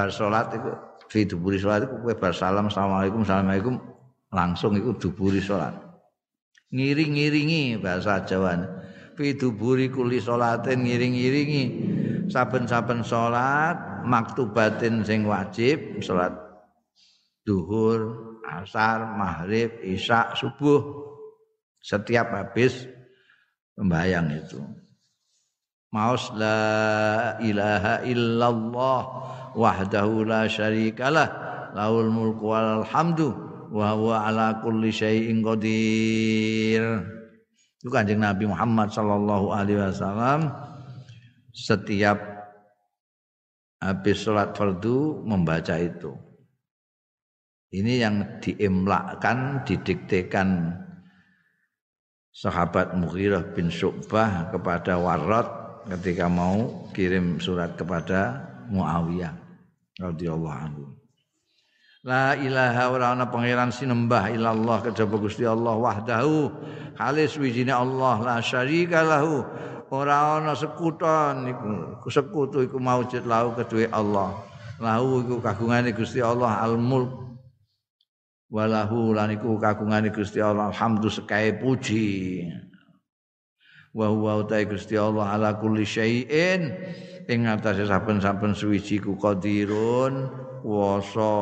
[0.00, 0.72] bar salat iku
[1.12, 3.76] fi duburi salat iku kowe bar salam asalamualaikum assalamualaikum
[4.32, 5.76] langsung iku duburi salat.
[6.72, 8.64] Ngiring-ngiringi bahasa Jawa
[9.12, 11.64] fi duburi kuli salatin ngiring-ngiringi.
[12.32, 16.32] Saben-saben salat maktubatin sing wajib salat
[17.44, 21.12] duhur asar maghrib isya subuh.
[21.84, 22.88] Setiap habis
[23.76, 24.60] membayang itu.
[25.90, 29.00] Maus la ilaha illallah
[29.54, 31.28] wahdahu la syarikalah
[31.74, 33.30] lahul mulku wal hamdu
[33.70, 36.82] wa huwa ala kulli syai'in qadir.
[37.80, 40.52] Itu kanjeng Nabi Muhammad sallallahu alaihi wasallam
[41.54, 42.18] setiap
[43.80, 46.12] habis sholat fardu membaca itu.
[47.70, 50.74] Ini yang diimlakkan didiktekan
[52.34, 55.48] sahabat Mughirah bin Syu'bah kepada Warad
[55.86, 59.39] ketika mau kirim surat kepada Muawiyah
[60.00, 60.84] radhiyallahu anhu.
[62.00, 66.48] La ilaha ora ana pangeran sinembah illallah kejaba Gusti Allah wahdahu.
[66.96, 69.44] Halis wijine Allah la syarika lahu.
[69.92, 74.32] Ora ana sekuton iku sekutu iku maujud lahu kedue Allah.
[74.80, 77.36] Lahu iku kagungane Gusti Allah al mulk
[78.48, 80.72] walahu lan iku kagungane Gusti Allah.
[80.72, 82.48] Alhamdu sekae puji
[83.90, 86.74] wa huwa utai Gusti Allah ala kulli syai'in.
[87.30, 90.26] Ing atase saben-saben suwiji ku qadirun
[90.66, 91.34] wasa.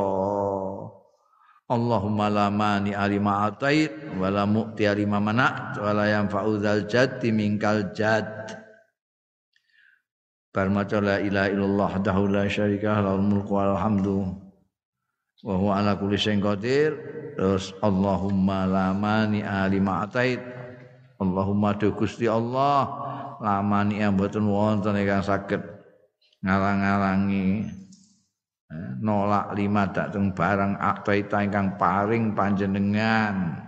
[1.69, 7.33] Allahumma la mani alima atait wa la mu'ti alima mana wa la yanfa'u dzal jaddi
[7.33, 8.53] minkal jadd.
[10.53, 14.33] Bar maca la ilaha illallah wahdahu la syarika lahu mulku wal hamdu
[15.45, 16.97] wa huwa ala kulli syai'in qadir.
[17.37, 20.58] Terus Allahumma la mani alima atait
[21.19, 22.87] Allahumma do Gusti Allah
[23.43, 25.59] lamani mboten wonten ingkang saged
[26.47, 27.67] ngalang-alangi
[28.71, 33.67] eh, nolak lima dateng barang aktaita ingkang paring panjenengan.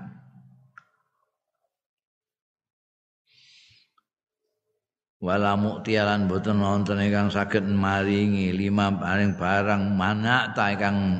[5.20, 11.18] Wala muktialan boten wonten ingkang saged maringi lima paring barang mana ta ingkang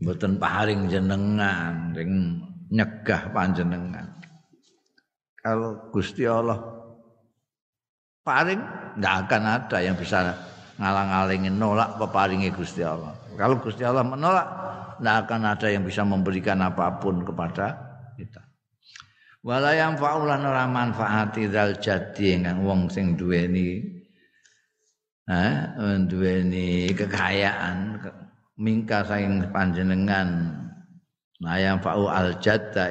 [0.00, 2.40] boten paring jenengan ring
[2.72, 4.15] nyegah panjenengan
[5.46, 6.58] kalau Gusti Allah
[8.26, 8.58] paring
[8.98, 10.34] tidak akan ada yang bisa
[10.82, 13.14] ngalang-alingin nolak peparingi Gusti Allah.
[13.38, 14.48] Kalau Gusti Allah menolak,
[14.98, 17.78] tidak akan ada yang bisa memberikan apa pun kepada
[18.18, 18.42] kita.
[19.46, 23.94] Wala yang faulan ora manfaati zal jadi wong sing duweni
[25.30, 25.54] eh
[26.10, 28.02] duweni kekayaan
[28.58, 30.50] mingka saing panjenengan
[31.38, 32.90] layang fa'u al jadda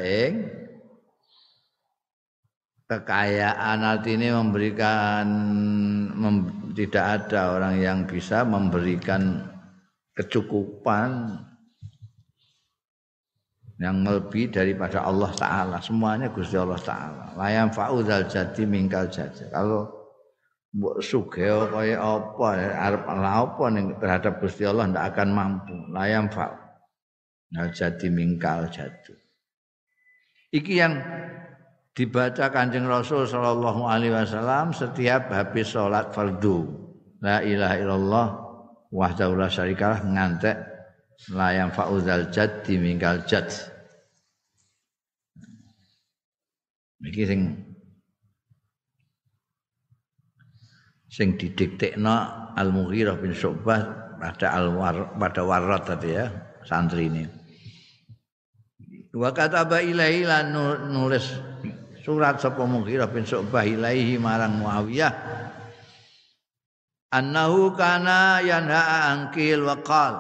[2.86, 5.26] kekayaan artinya memberikan
[6.14, 6.36] mem,
[6.78, 9.42] tidak ada orang yang bisa memberikan
[10.14, 11.42] kecukupan
[13.82, 15.78] yang lebih daripada Allah Ta'ala.
[15.84, 17.36] Semuanya Gusti Allah Ta'ala.
[17.36, 19.92] Layam fa'udhal jadi mingkal jadi kalau
[20.76, 23.66] mbok sugeo kaya apa arep apa
[24.00, 25.76] terhadap Gusti Allah ndak akan mampu.
[25.92, 29.26] Layam fa'udhal jadi mingkal jadi
[30.56, 30.96] iki yang
[31.96, 36.84] dibaca Kanjeng Rasul sallallahu alaihi wasallam setiap habis salat fardu.
[37.24, 38.28] La ilaha illallah
[38.92, 40.60] wahdahu la syarikalah ngantek
[41.32, 43.48] la yang fauzal jaddi minggal jad.
[47.00, 47.42] Iki sing
[51.08, 52.16] sing didiktekno
[52.60, 53.82] Al-Mughirah bin Syu'bah
[54.20, 54.74] pada al
[55.16, 56.28] pada warat tadi ya
[56.68, 57.24] santri ini.
[59.16, 60.28] Wa kataba ilaihi
[60.92, 61.55] nulis
[62.06, 65.10] surat sapa Mughirah bin Syu'bah ilaihi marang Muawiyah.
[67.10, 70.14] Annahu kana yanha angkil wa qal.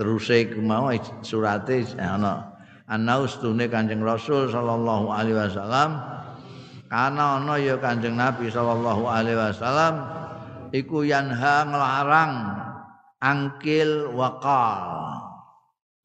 [0.00, 0.88] Terus iku mau
[1.20, 2.56] surate ana.
[2.88, 6.00] Annahu stune Kanjeng Rasul sallallahu alaihi wasallam.
[6.88, 9.94] Kana ana ya Kanjeng Nabi sallallahu alaihi wasallam
[10.72, 12.34] iku yanha nglarang
[13.20, 14.80] angkil wa qal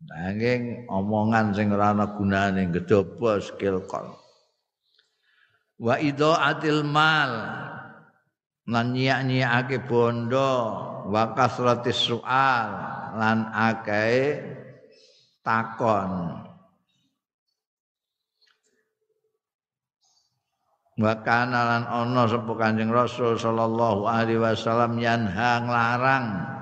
[0.03, 3.79] Nanging omongan sing ora ana gunane gedhoba skill.
[5.79, 7.31] Wa idaatil mal
[8.65, 10.51] lan nyiak-nyiake bondo
[11.07, 12.67] wa kasratis soal
[13.15, 14.41] lan akeh
[15.45, 16.43] takon.
[20.95, 26.54] Wa kana lan ana sapa Kanjeng Rasul sallallahu alaihi wasallam yanha nglarang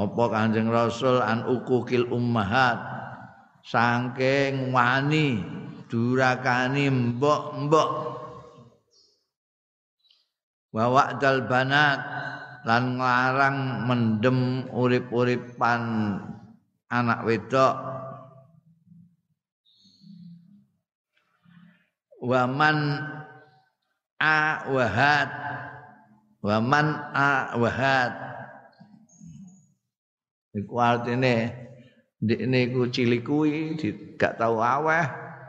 [0.00, 2.80] apa Kanjeng Rasul an ukukil ummahat?
[3.60, 5.44] Saking wani
[5.92, 7.90] durakani mbok-mbok.
[10.72, 12.00] Wa wa'dal banat
[12.64, 15.82] lan nglarang mendem urip-uripan
[16.88, 17.74] anak wedok.
[22.20, 22.76] Wa man
[24.20, 25.28] a wahat
[26.44, 26.86] wa man
[27.16, 28.29] a wahat
[30.50, 31.34] Iku artine
[32.18, 33.78] ndekne iku cilik kuwi
[34.18, 35.04] gak tau aweh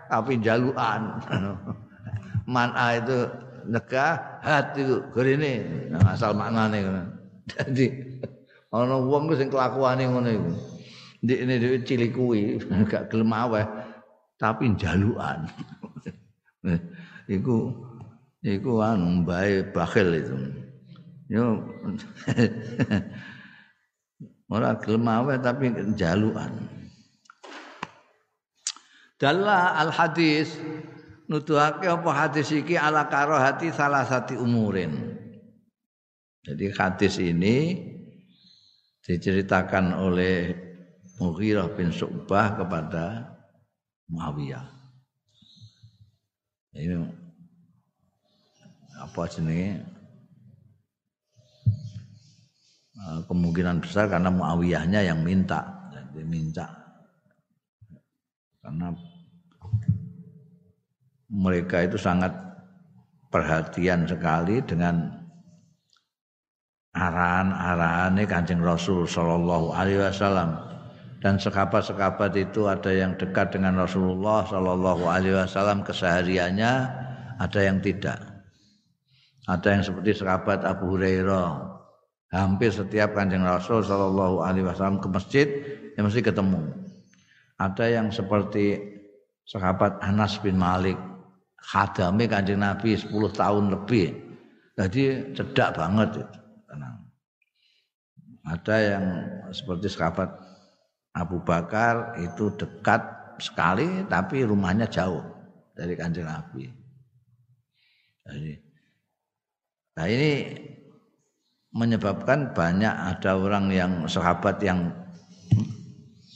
[0.08, 1.18] tapi jalukan.
[2.54, 3.18] Mana itu
[3.66, 4.82] nekah hati
[5.90, 7.04] nah, asal maknane ngono.
[7.50, 7.88] Dadi
[8.70, 10.52] ana wong sing kelakuane ngono iku.
[11.26, 12.62] Ndekne dhewe cilik kuwi
[12.92, 13.66] gak gelem aweh
[14.38, 15.50] tapi jalukan.
[17.36, 17.74] iku
[18.46, 20.38] iku anu bae bakhil itu.
[21.32, 21.64] Yo
[24.52, 25.08] Ora gelem
[25.40, 26.52] tapi jalukan.
[29.16, 30.60] Dalla al hadis
[31.32, 34.92] nuduhake apa hadis iki ala karohati salah satu umurin.
[36.44, 37.80] Jadi hadis ini
[39.08, 40.52] diceritakan oleh
[41.22, 43.32] Mughirah bin Su'bah kepada
[44.12, 44.68] Muawiyah.
[46.76, 46.98] Ini
[49.00, 49.86] apa jenenge?
[52.91, 55.90] Eh, kemungkinan besar karena Muawiyahnya yang minta.
[55.92, 56.68] Jadi minta.
[58.62, 58.94] Karena
[61.32, 62.30] mereka itu sangat
[63.32, 65.08] perhatian sekali dengan
[66.92, 70.70] arahan-arahan Kanjeng Rasul Shallallahu Alaihi Wasallam.
[71.22, 76.74] Dan sekabat-sekabat itu ada yang dekat dengan Rasulullah Shallallahu Alaihi Wasallam kesehariannya
[77.39, 78.20] ada yang tidak.
[79.49, 81.70] Ada yang seperti sekabat Abu Hurairah
[82.32, 85.47] hampir setiap kanjeng Rasul Shallallahu Alaihi Wasallam ke masjid
[85.99, 86.71] ya mesti ketemu.
[87.59, 88.79] Ada yang seperti
[89.43, 90.95] sahabat Anas bin Malik
[91.59, 94.15] khadami kanjeng Nabi 10 tahun lebih.
[94.79, 96.38] Jadi cedak banget itu.
[96.71, 96.97] Tenang.
[98.47, 99.05] Ada yang
[99.51, 100.32] seperti sahabat
[101.11, 103.03] Abu Bakar itu dekat
[103.43, 105.21] sekali tapi rumahnya jauh
[105.75, 106.71] dari kanjeng Nabi.
[108.21, 108.53] Jadi,
[109.97, 110.32] nah ini
[111.72, 114.91] menyebabkan banyak ada orang yang sahabat yang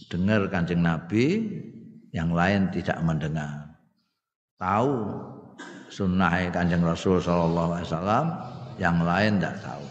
[0.08, 1.44] dengar kanjeng Nabi,
[2.16, 3.76] yang lain tidak mendengar.
[4.56, 4.92] Tahu
[5.92, 8.28] sunnah Kanjeng Rasul sallallahu alaihi
[8.80, 9.86] yang lain tidak tahu.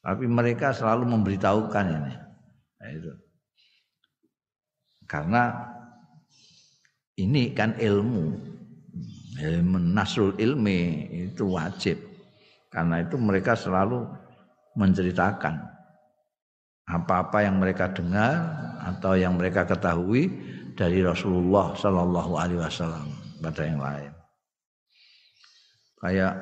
[0.00, 2.14] Tapi mereka selalu memberitahukan ini.
[2.80, 3.12] Nah, itu.
[5.04, 5.42] Karena
[7.20, 8.48] ini kan ilmu.
[9.40, 12.00] Ilmu nasrul ilmi itu wajib.
[12.70, 14.06] Karena itu mereka selalu
[14.78, 15.62] menceritakan
[16.90, 18.34] apa-apa yang mereka dengar
[18.82, 20.30] atau yang mereka ketahui
[20.74, 23.06] dari Rasulullah Shallallahu Alaihi Wasallam
[23.38, 24.12] pada yang lain.
[26.00, 26.34] Kayak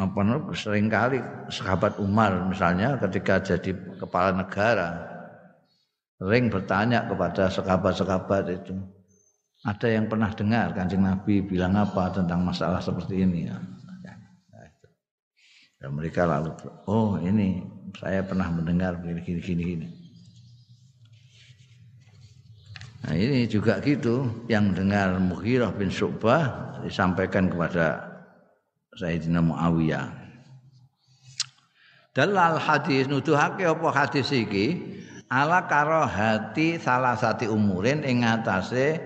[0.00, 0.20] apa
[0.56, 1.20] sering kali
[1.52, 4.96] sahabat Umar misalnya ketika jadi kepala negara
[6.16, 8.80] sering bertanya kepada sahabat-sahabat itu
[9.60, 13.60] ada yang pernah dengar kancing Nabi bilang apa tentang masalah seperti ini ya.
[15.80, 16.52] Dan mereka lalu,
[16.84, 17.64] oh ini
[17.96, 19.88] saya pernah mendengar begini gini gini.
[23.00, 27.96] Nah ini juga gitu yang dengar Mughirah bin Syu'bah disampaikan kepada
[28.92, 30.20] Sayyidina Muawiyah.
[32.12, 34.76] Dalal hadis nuduhake apa hadis iki
[35.32, 39.00] ala karo hati salah satu umurin ing atase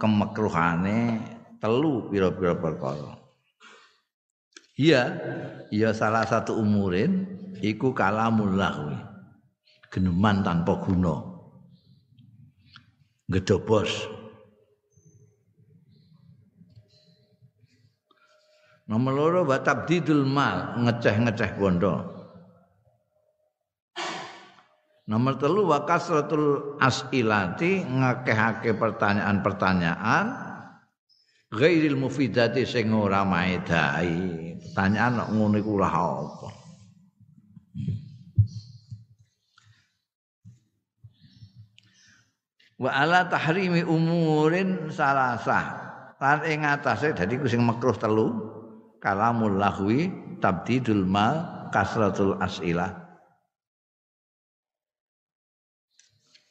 [0.00, 1.20] kemekruhane
[1.62, 3.19] telu pira-pira perkara.
[4.80, 5.02] Iya,
[5.68, 7.28] iya salah satu umurin
[7.60, 8.96] iku kalamul lahwi.
[9.92, 11.20] Geneman tanpa guna.
[13.28, 14.08] Gedobos.
[18.88, 21.94] Nomor loro batab didul mal, ngeceh-ngeceh bondo.
[25.06, 30.49] Nomor telu wa kasratul asilati ngakehake pertanyaan-pertanyaan
[31.50, 34.38] ghairil mufidati sing ora maedai.
[34.70, 36.48] Pertanyaan ngono iku lah apa?
[42.80, 45.90] Wa ala tahrimi umurin salasah.
[46.20, 48.28] Lan ing atase dadi ku sing makruh telu
[49.00, 52.92] kalamul lahwi tabdidul mal kasratul asilah.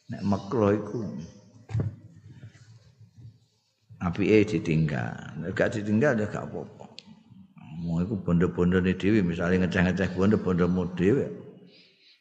[0.09, 1.05] Nek makruh iku
[3.99, 5.13] apike ditinggal.
[5.43, 6.85] Nek gak ditinggal ya gak apa-apa.
[7.79, 11.31] Mau iku bondo-bondone dhewe misale ngeceh-ngeceh bondo-bondomu dhewe.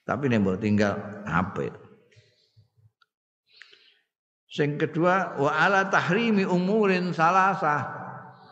[0.06, 0.94] Tapi nek tinggal
[1.26, 1.74] apik.
[4.48, 7.94] Sing kedua wa ala tahrimi umurin salasah.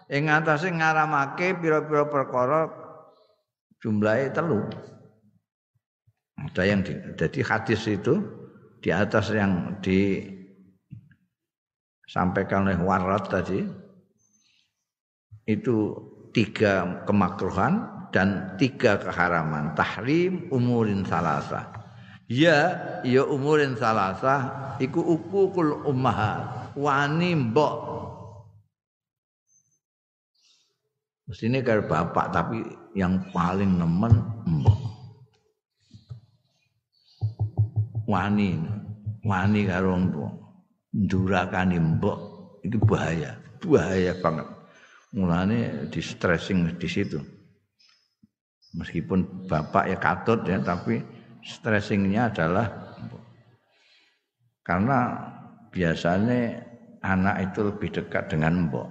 [0.07, 2.71] Ing atase ngaramake pira-pira perkara
[3.83, 4.63] jumlahe telu.
[6.37, 8.23] Ada yang di, jadi hadis itu
[8.85, 10.21] di atas yang di
[12.07, 13.61] sampaikan oleh Warat tadi
[15.47, 15.77] itu
[16.31, 19.75] tiga kemakruhan dan tiga keharaman.
[19.75, 21.77] Tahrim umurin salasa
[22.27, 22.75] ya
[23.07, 24.51] ya umurin salasa
[24.83, 27.95] iku ukukul ummahat wani mbok.
[31.27, 32.63] Mestine karo bapak tapi
[32.95, 34.15] yang paling nemen
[34.47, 34.79] mbok.
[38.07, 38.55] Wani
[39.27, 40.07] wani karo wong
[40.97, 42.19] ndurakani mbok
[42.65, 44.49] itu bahaya, bahaya banget.
[45.13, 47.21] Mulane di stressing di situ.
[48.77, 51.01] Meskipun bapak ya katut ya, tapi
[51.45, 52.67] stressingnya adalah
[54.67, 55.15] karena
[55.71, 56.67] biasanya
[57.07, 58.89] anak itu lebih dekat dengan mbok.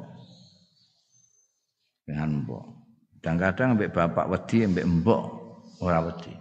[2.08, 2.66] Dengan mbok.
[3.20, 5.22] Dan kadang ambek bapak wedi ambek mbok
[5.82, 6.32] ora wedi.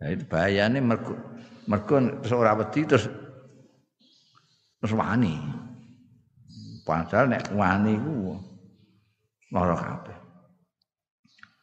[0.00, 1.14] Nah itu bahayanya mergo
[1.68, 3.06] mergo terus ora wedi terus
[4.86, 5.34] terus wani.
[6.86, 8.38] Padahal nek wani ku
[9.50, 10.14] lara kabeh.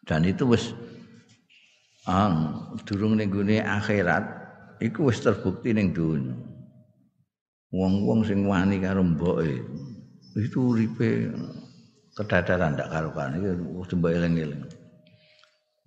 [0.03, 0.75] Dan itu wis
[2.03, 4.27] ang durung ning gone akhirat
[4.83, 6.35] iku wis terbukti ning donya.
[7.71, 9.63] Wong-wong sing wani karo mboke
[10.35, 11.31] itu uripe
[12.19, 14.67] kedadaran ndak karo-karo iki wis mbok eling-eling.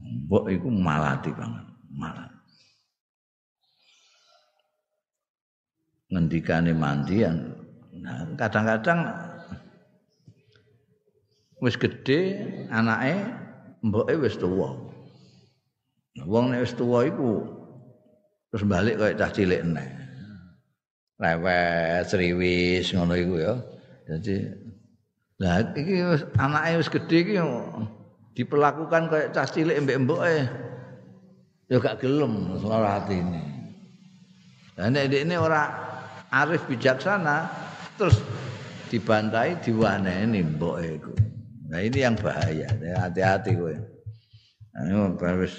[0.01, 2.36] Mbok iku malati banget, malat.
[6.11, 7.55] Ngendikane mandian.
[7.97, 9.03] Nah, kadang-kadang
[11.59, 12.39] wis gedhe
[12.71, 13.27] anake
[13.83, 14.77] mboke wis tuwa.
[16.23, 17.43] Wong nek wis tuwa iku
[18.53, 19.89] terus balik kaya cah cilik neh.
[21.17, 23.55] Lewet, seriwis ngono iku ya.
[24.07, 24.37] Jadi
[25.43, 25.95] lah iki
[26.39, 27.35] anake wis gedhe iki
[28.37, 30.47] diperlakukan kaya cah cilik mbek mboke.
[31.67, 33.43] Ya gak gelem lara atine.
[34.79, 35.67] Lah nek ini ora
[36.31, 37.47] arif bijaksana
[37.97, 38.21] terus
[38.91, 41.13] dibantai diwaneni mbok iku.
[41.67, 42.71] Nah ini yang bahaya.
[43.03, 43.75] Hati-hati kowe.
[44.77, 45.55] Nah, wis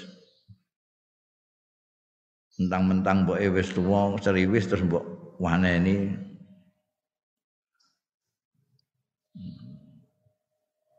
[2.58, 5.04] mentang-mentang mbok wis tuwa seriwis terus mbok
[5.38, 6.26] waneni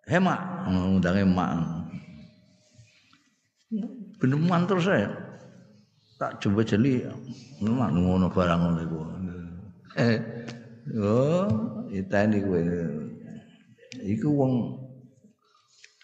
[0.10, 1.54] Hemak ngundange mak.
[4.18, 5.06] Beneman terus saya.
[6.18, 7.06] Tak coba jeli
[7.62, 9.00] ngono barang ngono iku.
[9.98, 10.22] Eh,
[11.02, 11.50] oh,
[11.90, 12.62] itani kowe.
[14.06, 14.54] Iku wong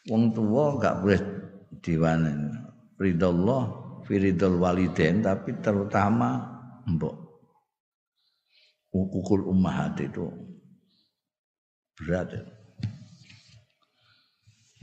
[0.09, 1.21] wong tuwa gak boleh
[1.85, 2.33] diwane.
[2.97, 3.63] Ridallah
[4.09, 6.41] firidul walidain tapi terutama
[6.89, 7.13] mbok
[8.95, 10.31] ukul ummahat itu
[11.99, 12.43] berat ya.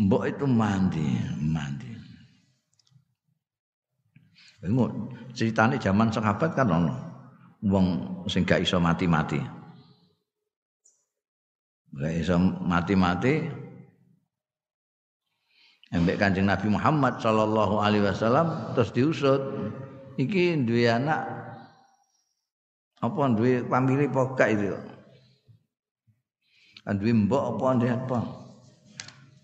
[0.02, 1.08] Mbok itu mandi,
[1.40, 1.90] mandi.
[4.62, 6.94] Engko ceritane zaman sahabat kan ono
[7.62, 7.86] wong
[8.26, 9.38] sing gak iso mati-mati.
[11.94, 12.34] Gak iso
[12.66, 13.62] mati-mati.
[15.92, 19.42] Embek Kanjeng Nabi Muhammad sallallahu alaihi wasallam terus diusut.
[20.18, 21.24] Iki duwe anak
[23.00, 24.76] apa duwe pamili pokak itu.
[26.82, 28.18] Kan duwe mbok apa ndek apa.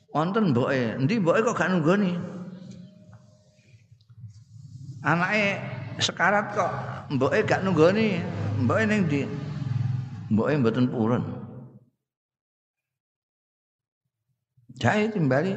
[0.08, 2.16] Wonten mboke, endi mboke kok gak nunggoni.
[5.04, 6.72] Anake sekarat kok
[7.12, 8.22] mboke gak nunggoni.
[8.62, 9.22] Mboke ning ndi?
[10.30, 11.22] Mboke mboten purun.
[14.78, 15.54] Jae timbali.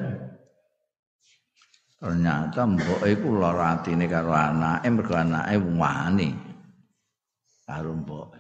[2.02, 6.34] Ternyata mbok iku lara atine karo anake mergo anake wani
[7.70, 8.34] karo mbok.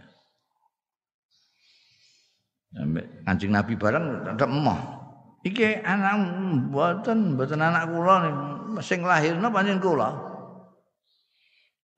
[3.27, 4.79] Kanjeng Nabi bareng tetep emoh.
[5.45, 6.13] Iki anak
[6.71, 8.15] mboten mboten anak kula
[8.81, 10.30] sing lahirna pancen kula.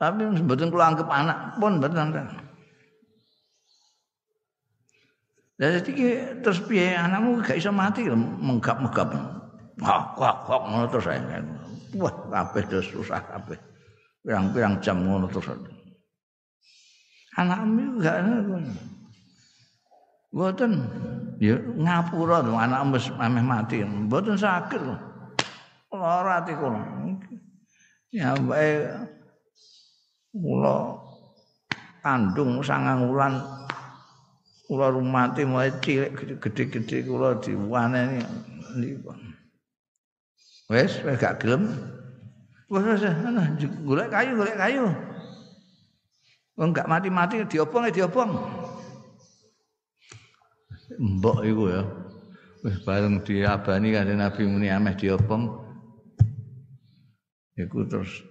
[0.04, 2.12] Tapi mboten kula anggap anak pun mboten.
[5.56, 6.08] Jadi iki
[6.44, 9.16] terus piye anakmu gak iso mati menggap-menggap.
[9.80, 11.40] Wah, kok kok ngono terus ae.
[11.96, 12.12] Wah,
[12.84, 13.56] susah kabeh.
[14.28, 15.56] Pirang-pirang jam ngono terus.
[17.40, 18.60] Anakmu gak ngono.
[20.34, 20.72] Mboten
[21.40, 23.88] ya ngapura to anak wis ameh mati.
[23.88, 24.82] Mboten sakit.
[25.96, 26.82] Lara ati kula.
[28.12, 28.90] Ya bae
[30.34, 30.98] kula
[32.02, 33.40] kandung sangang wulan
[34.66, 38.20] kula rumati mulai cilik gede-gede kula diwaneni
[38.82, 39.14] niku.
[40.74, 41.70] Wes, wes gak gelem.
[42.68, 43.54] Wes wes ana
[43.86, 44.90] golek kayu, golek kayu.
[46.58, 48.34] Wong gak mati-mati diobong ya diobong.
[51.00, 51.82] mbok iku ya
[52.64, 55.50] wis bareng diabani kanjeng Nabi muni ameh diopong
[57.58, 58.24] iku terus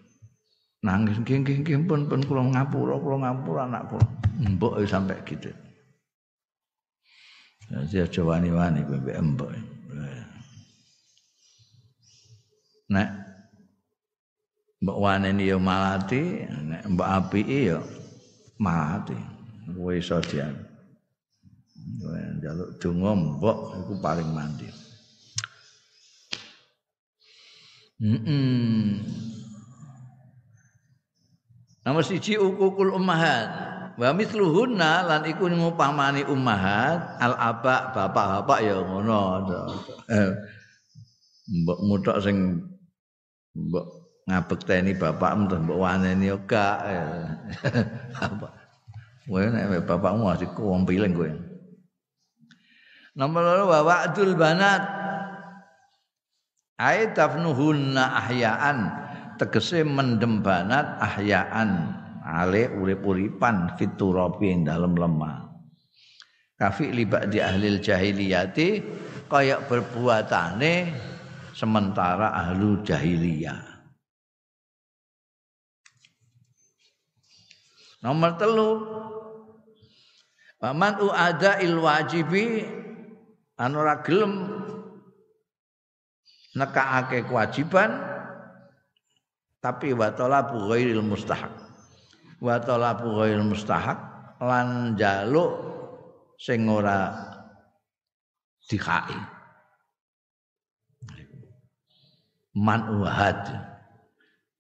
[0.83, 4.07] nangis nggih nggih nggih pun pun kula ngapura kula ngapura anak kula.
[4.43, 5.55] Mbok sampai gitu.
[7.71, 9.51] Jadi aja wani-wani mbek mbok.
[12.91, 13.09] Nek
[14.83, 17.79] mbok waneni ya malati nek mbok apiki ya
[18.59, 19.17] malati.
[19.73, 20.53] Kowe iso dian.
[22.43, 24.67] Jaluk donga mbok iku paling mandi.
[28.03, 28.99] Heeh.
[31.83, 33.51] Nomor siji ukukul ummahat.
[33.99, 39.21] Wa mithluhunna lan iku ngupamani ummahat al aba bapak-bapak ya ngono.
[41.43, 42.63] Mbok mutok sing
[43.53, 43.87] mbok
[44.31, 46.79] ngabekteni bapak terus mbok waneni yo gak.
[48.25, 48.49] Apa?
[49.27, 51.31] Kowe nek bapakmu asik wong piling kowe.
[53.13, 54.83] Nomor loro wa wa'dul banat.
[56.81, 58.79] Ai tafnuhunna ahyaan
[59.39, 65.51] tegese mendem banat ahyaan ale urip-uripan fiturabi ing dalem lemah.
[66.59, 68.69] Kafi libat di ahli jahiliyati
[69.27, 70.95] kayak berbuatane
[71.51, 73.73] sementara ahlu jahiliyah.
[78.03, 78.71] Nomor telu
[80.63, 82.63] Paman uada il wajibi
[83.59, 84.47] anu ora gelem
[86.55, 87.91] nekakake kewajiban
[89.63, 91.55] tapi wa talabu ghairil mustahak.
[92.43, 93.97] Wa talabu ghairil mustahak
[94.43, 95.55] lan jaluk
[96.35, 97.15] sing ora
[98.67, 99.15] dikai.
[102.59, 103.41] Man uhad.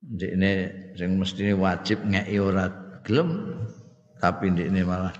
[0.02, 0.50] Ndekne
[0.94, 1.18] sing
[1.58, 2.70] wajib ngeki ora
[3.02, 3.58] gelem
[4.22, 5.14] tapi ndekne malah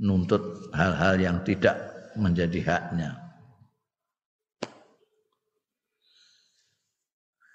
[0.00, 1.76] nuntut hal-hal yang tidak
[2.16, 3.19] menjadi haknya.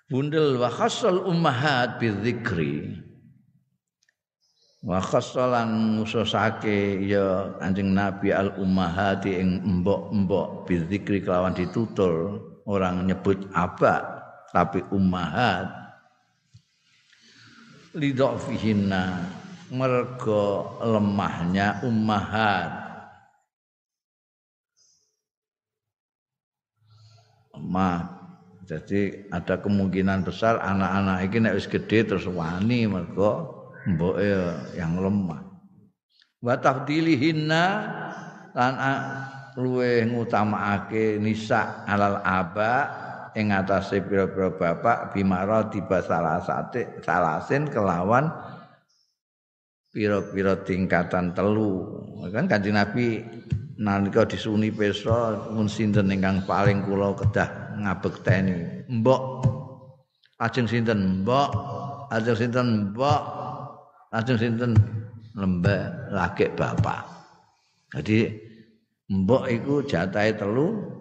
[0.06, 3.02] Bundel wa khassal ummahat bidzikri.
[4.86, 12.38] Wa khassalan ngususake ya Kanjeng Nabi al ummahati ing embok-embok bidzikri kelawan ditutul.
[12.70, 14.22] Orang nyebut aba
[14.54, 15.74] tapi ummahat.
[17.98, 19.26] Lidhafihinna
[19.74, 22.70] mergo lemahnya ummahat.
[27.58, 28.15] Ma
[28.66, 34.26] jadi ada kemungkinan besar anak-anak ini nek wis gede terus wani mergo mboke
[34.74, 35.46] yang lemah.
[36.42, 37.66] Wa tafdilihinna
[38.58, 38.74] lan
[39.54, 42.74] luwe ngutamakake nisa alal aba
[43.38, 48.34] ing atase pira-pira bapak bimara tiba salah sate salasin kelawan
[49.94, 52.02] pira-pira tingkatan telu.
[52.34, 53.22] Kan kanjeng Nabi
[53.76, 59.44] nalika disuni pesa mun sinten ingkang paling kula kedah ngabekteni mbok.
[60.36, 61.24] Ajeng sinten?
[61.24, 61.50] Mbok.
[62.12, 62.92] Ajeng sinten?
[62.92, 63.22] Mbok.
[64.12, 64.72] Ajeng sinten?
[65.36, 67.04] Lembah lagi bapak.
[67.96, 68.32] Jadi
[69.12, 70.92] mbok iku jatahe telu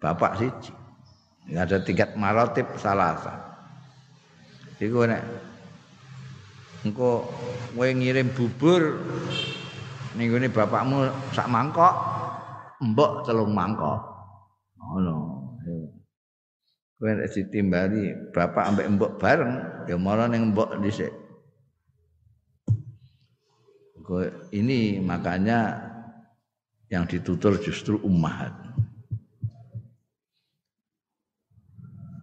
[0.00, 0.72] bapak siji.
[1.48, 3.48] Ada tingkat marotip salasa
[4.78, 5.22] iku nek
[6.86, 7.26] engko
[7.74, 9.00] kowe ngirim bubur
[10.14, 12.17] ning bapakmu sak mangkok
[12.82, 14.00] mbok telung mangkok.
[14.78, 15.16] Ngono.
[16.98, 21.14] Kowe nek ditimbali bapak ambek mbok bareng ya malah ning mbok dhisik.
[24.50, 25.78] Ini makanya
[26.88, 28.50] yang ditutur justru ummahat.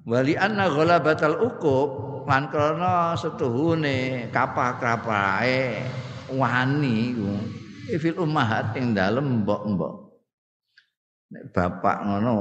[0.05, 1.89] Wali anna ghalabatal uqub
[2.25, 5.81] lan krana setuhune kapah-kapahe
[6.33, 7.33] wani iku
[8.01, 10.04] fil ummahat ing dalem mbok-mbok
[11.31, 12.33] nek bapak ngono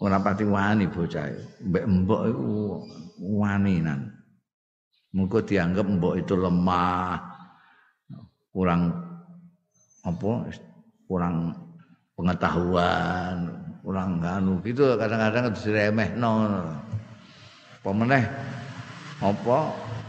[0.00, 1.28] ora pati wani bocah
[1.64, 2.48] mbek mbok iku
[3.20, 4.08] waninan.
[5.10, 7.18] Muga dianggap mbok itu lemah
[8.54, 8.94] kurang
[10.06, 10.30] apa
[11.06, 11.52] kurang
[12.14, 13.36] pengetahuan
[13.80, 16.32] kurang nganu gitu kadang-kadang diremehno.
[17.80, 18.24] Apa meneh?
[19.20, 19.58] Apa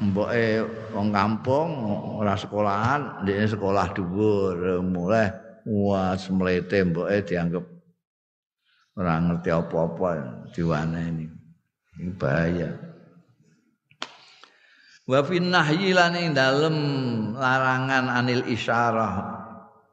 [0.01, 1.69] mboke wong kampung
[2.19, 5.29] ora sekolahan ndekne sekolah dhuwur mulai
[5.67, 7.63] wah semlete mboke dianggap
[9.01, 10.09] ora ngerti apa-apa
[10.53, 11.25] diwaneni.
[11.97, 12.69] Ini bahaya.
[15.09, 16.77] Wa fin nahyi lan ing dalem
[17.33, 19.41] larangan anil isyarah.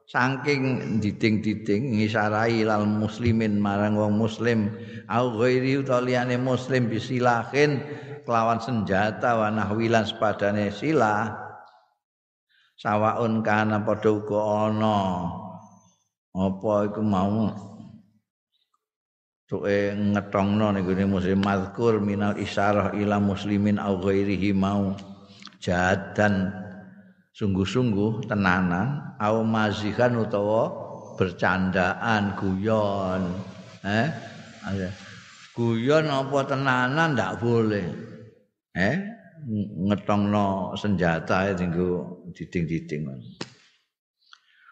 [0.09, 4.73] Saking diding-diding ngisarai lal muslimin marang wong muslim.
[5.05, 7.81] Au ghairi utaliyane muslim bisilahin
[8.25, 11.33] kelawan senjata wa nahwilan sepadane silah.
[12.77, 15.29] Sawaun kana padha uga ana.
[16.33, 17.53] Apa iku mau
[19.49, 24.93] tuke ngetongno gone muslim mazkur minal isyarah ila muslimin au ghairihi mau.
[25.57, 26.53] Jadan
[27.33, 30.69] sungguh-sungguh tenanan au mazihan utawa
[31.17, 33.27] bercandaan guyon.
[33.83, 34.07] Eh?
[35.57, 37.17] Guyon apa tenanan?
[37.17, 37.85] Ndak boleh.
[38.77, 38.95] Eh?
[39.89, 43.03] Ngetongno senjata tinggu diding-diding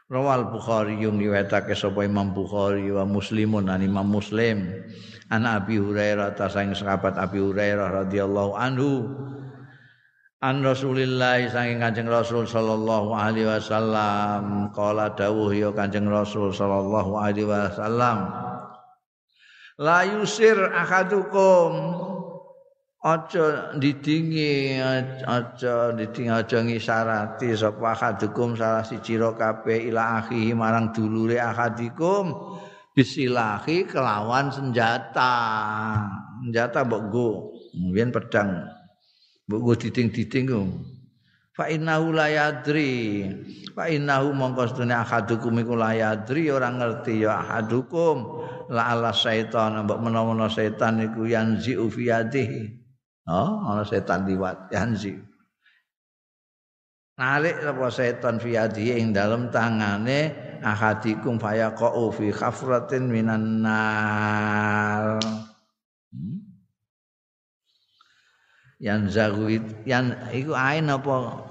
[0.08, 4.72] Rawal Bukhari yung riwayatake sapa Imam Bukhari wa Muslimun an Imam Muslim.
[5.28, 9.04] An Abi Hurairah ta saing sahabat Abi Hurairah radhiyallahu anhu.
[10.40, 14.72] An Rasulillah saking Kanjeng Rasul sallallahu alaihi wasallam.
[14.72, 18.32] Qala dawuh ya Kanjeng Rasul sallallahu alaihi wasallam.
[19.76, 22.07] La yusir akadukum
[23.06, 24.82] aja didingi
[25.22, 32.34] aja didingi aja ngisarati sapa hadukum salah siji ro kabeh ila akhihi marang dulure ahadikum
[32.98, 35.34] bisilahi kelawan senjata.
[36.42, 37.30] Senjata mbok go
[37.78, 38.66] mbiyen pedang
[39.46, 40.50] mbok go diding-diding
[41.54, 43.26] fa innahu la yadri
[43.78, 48.42] fa innahu mongko sedene ahadukum iku la yadri ora ngerti ya ahadukum.
[48.74, 52.87] La ala syaitan mbok menawa setan iku yanzi fi yadihi
[53.28, 55.20] Oh, ana setan liwat yanzi.
[57.20, 58.56] Narik apa setan fi
[58.96, 60.32] ing dalam tangane
[60.64, 65.20] ahadikum fayaqau fi khafratin minan nar.
[66.16, 66.40] Hmm?
[68.80, 71.42] Yang zaguit yang iku ain apa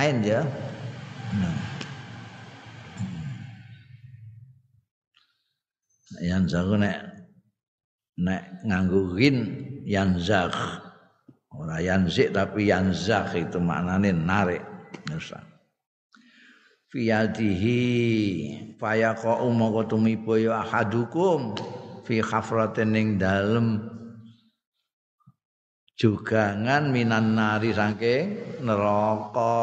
[0.00, 0.40] ain ya?
[6.22, 7.04] Yang zagu nek
[8.16, 9.36] nek nganggo rin
[9.82, 10.54] yang zag
[11.52, 14.64] Ora yanzik tapi yanzakh itu maknane narik.
[15.08, 15.40] Nusa.
[16.92, 17.80] Fiyadihi
[18.76, 21.56] fayaqa'u mongko tumiba ya ahadukum
[22.04, 23.80] fi khafratin ning dalem
[25.96, 29.56] jugangan minan nari saking neraka.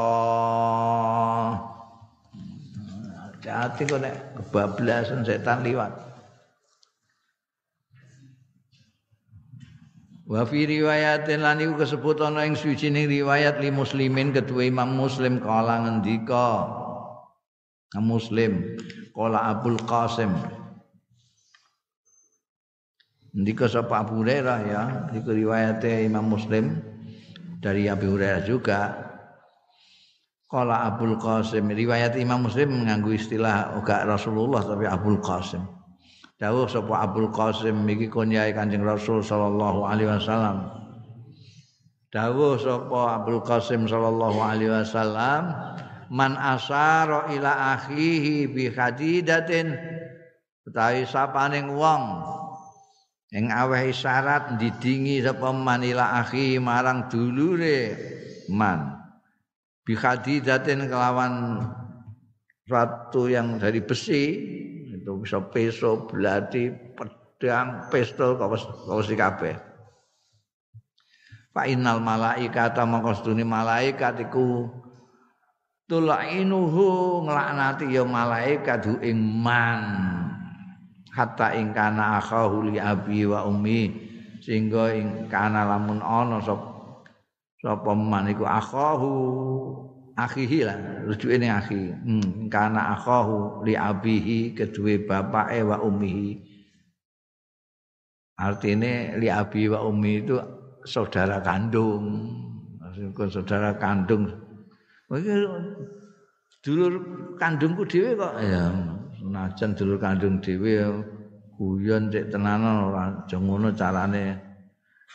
[3.50, 6.09] Hati kok nek kebablasan setan liwat.
[10.30, 15.42] Wa fi riwayatin lan iku kesebut ana ing sucining riwayat li muslimin kedua Imam Muslim
[15.42, 16.70] kala ngendika.
[17.98, 18.78] Muslim
[19.10, 20.30] kala Abdul Qasim.
[23.34, 24.82] Ndika sapa Abu Hurairah ya,
[25.18, 26.78] iku riwayate Imam Muslim
[27.58, 28.82] dari Abu Hurairah juga.
[30.46, 35.79] Kala Abdul Qasim riwayat Imam Muslim menganggu istilah uga Rasulullah tapi Abdul Qasim.
[36.40, 40.72] Dawuh sapa Abdul Qasim iki konyae Kanjeng Rasul sallallahu alaihi wasallam.
[42.16, 45.52] Dawuh sapa Abdul Qasim sallallahu alaihi wasallam
[46.08, 49.76] man asara ila akhihi bi hadidatin
[50.64, 52.24] utawi sapaning wong
[53.36, 58.00] ing aweh isyarat didingi sapa manila akhi marang dulure
[58.48, 58.96] man
[59.84, 61.68] bi hadidatin kelawan
[62.66, 64.24] ratu yang dari besi
[65.10, 69.58] itu bisa peso belati pedang pistol kawas kawas kabeh
[71.50, 74.70] fa innal malaikata mangkostune malaikat iku
[75.90, 79.82] tulainuhu nglaknati ya malaikat hu ing man
[81.10, 83.90] hatta ing kana akhahu li abi wa ummi
[84.46, 86.38] sehingga ing kana lamun ana
[87.58, 89.18] sapa man iku akhahu
[90.26, 91.94] akhihi lah rujuke ning akhi.
[91.94, 96.40] Hmm kana akhahu li abihi kedue bapake wa ummihi.
[98.40, 100.40] Artine li abi wa ummi itu
[100.88, 102.32] saudara kandung.
[102.80, 104.32] Maksudku saudara kandung.
[105.12, 105.34] Iki
[106.64, 106.94] dulur
[107.36, 108.34] kandungku dhewe kok.
[108.40, 108.72] Ya
[109.20, 110.88] senajan dulur kandung dhewe
[111.60, 114.40] guyon cek tenanan ora aja ngono carane.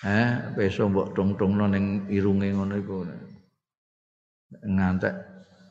[0.05, 3.09] Eh besok mbok tung-tungno ning irunge ngono iku
[4.65, 5.15] ngantek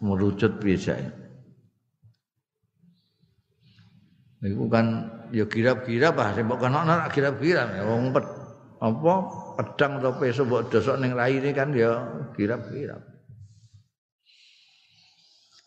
[0.03, 1.23] merucut biasa
[4.43, 8.11] Iku kan ya kirap-kirap ah sing mbok kenokno kirap-kirap wong
[8.83, 9.13] apa
[9.55, 12.03] pedang atau peso mbok dosok ning raine kan ya
[12.35, 12.99] kirap-kirap.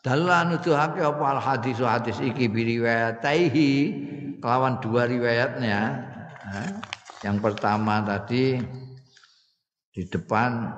[0.05, 3.73] Dalan nuduhake apa al hadis hadis iki biriwayataihi
[4.45, 6.05] kelawan dua riwayatnya.
[7.25, 8.61] Yang pertama tadi
[9.91, 10.69] di depan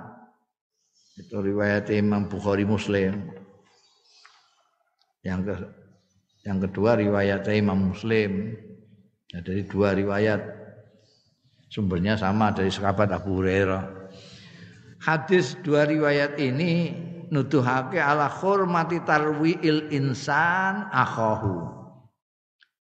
[1.18, 3.34] itu riwayat Imam Bukhari Muslim.
[5.26, 5.54] Yang ke
[6.46, 8.54] yang kedua riwayat Imam Muslim.
[9.28, 10.40] Ya, dari dua riwayat
[11.68, 13.84] Sumbernya sama dari sahabat Abu Hurairah.
[15.04, 16.96] Hadis dua riwayat ini
[17.28, 21.68] nuduhake ala hormati tarwiil insan akhahu.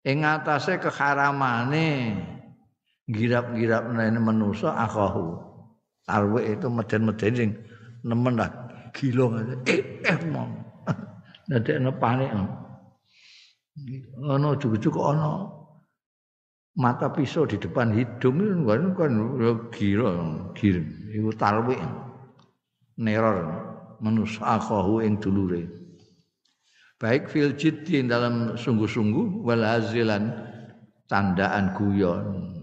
[0.05, 2.20] Ing atase keharamane
[3.09, 5.41] girap-girap ini manusa akhahu.
[6.05, 7.57] Tarwi itu meden-meden
[8.05, 8.50] nemen lah
[8.92, 9.42] gila.
[9.66, 10.52] Eh eh mong.
[11.50, 12.30] Dadekno panik.
[14.22, 15.64] Ono cukup-cukup ono
[16.74, 19.12] mata pisau di depan hidung itu kan kan
[19.70, 20.11] gila
[20.59, 20.82] gila
[21.14, 21.78] itu talwi
[22.98, 23.46] neror
[24.02, 25.70] manusia akhahu ing dulure
[26.98, 30.34] baik fil jiddi dalam sungguh-sungguh wal hazilan
[31.07, 32.53] tandaan guyon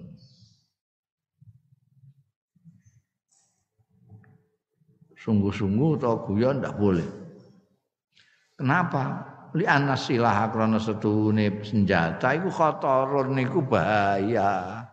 [5.22, 6.60] sungguh-sungguh atau guyon?
[6.60, 7.10] Tidak boleh.
[8.58, 9.04] Kenapa?
[9.52, 14.84] Li anasilah krana setune senjata iku khatarun niku bahaya.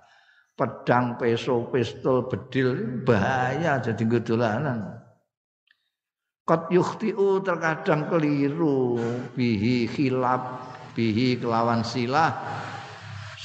[0.58, 4.98] Pedang, peso, pistol, bedil bahaya jadi gedolanan.
[6.42, 8.98] Kot yukhti'u terkadang keliru.
[9.38, 10.42] Bihi khilaf
[10.98, 12.34] bihi kelawan silah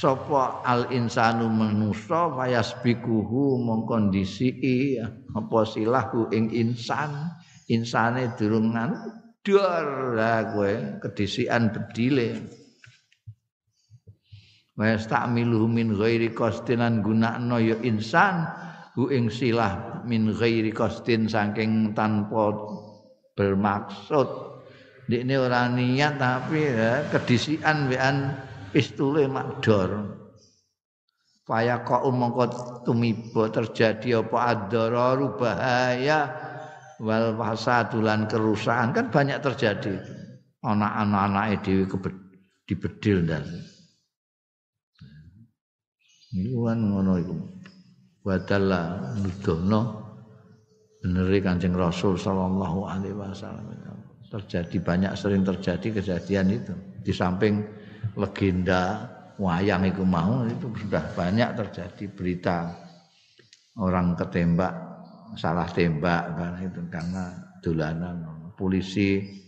[0.04, 5.00] sapa al insanu manusa fayasbikuhu mengkondisi
[5.32, 7.32] apa silahu ing insan?
[7.72, 8.76] Insane durung
[9.40, 12.44] dor lah kowe kedisian bedile.
[14.76, 18.44] Wa yastamilu min ghairi qastinan gunakno ya insan
[19.00, 22.52] hu ing silah min ghairi qastin saking tanpa
[23.32, 24.52] bermaksud.
[25.08, 28.32] Ini ora niat tapi ya, kedisian wean
[28.74, 30.18] pistule makdor
[31.44, 32.44] Faya kau mongko
[32.88, 36.32] tumiba terjadi apa adararu bahaya
[37.04, 40.00] wal fasadulan kerusakan kan banyak terjadi
[40.64, 41.84] anak-anak dhewe
[42.64, 43.44] dibedil dan
[46.34, 47.36] Iku kan ngono iku.
[48.26, 49.80] Wadalla nudono
[50.98, 53.70] beneri Kanjeng Rasul sallallahu alaihi wasallam.
[54.34, 56.74] Terjadi banyak sering terjadi kejadian itu.
[57.06, 57.62] Di samping
[58.14, 62.58] legenda wayang itu mau itu sudah banyak terjadi berita.
[63.74, 64.70] Orang ketembak
[65.34, 67.24] salah tembak karena itu karena
[67.58, 68.16] dolanan
[68.54, 69.42] polisi.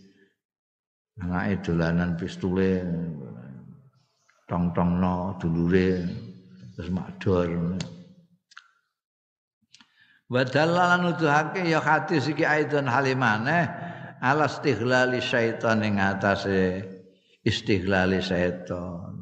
[1.17, 2.85] Anake dolanan pistule
[4.47, 6.07] tong-tong no dulure
[6.79, 7.51] terus makdor
[10.27, 13.71] wa dalalan nuduhake ya hadis iki halimane
[14.23, 16.83] ala istighlali syaitan ing atase
[17.47, 19.17] istighlali syaitan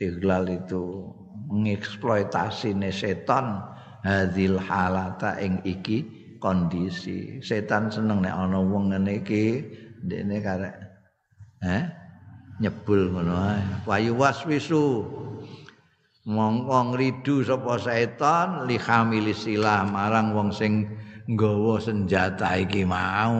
[0.00, 1.12] istiglal itu
[1.52, 3.60] mengeksploitasi setan
[4.00, 6.08] hadil halata ing iki
[6.40, 7.44] kondisi.
[7.44, 9.60] Setan seneng nek ana wong ngene iki
[10.00, 10.76] ndekne karek
[11.60, 11.84] eh
[12.64, 13.60] nyebul ngono ae.
[13.84, 15.04] Wayu waswisu.
[16.24, 18.80] Mongko ngridu sapa setan li
[19.36, 20.88] silah marang wong sing
[21.28, 23.36] nggawa senjata iki mau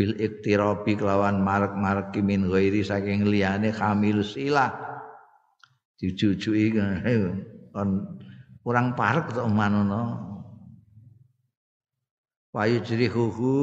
[0.00, 4.72] bil iktirabi kelawan marek-marek min ghairi saking liyane hamil silah.
[6.00, 6.72] Dijujuki
[7.76, 8.16] kon
[8.64, 10.32] kurang parek to manono
[12.50, 13.54] Wayu huhu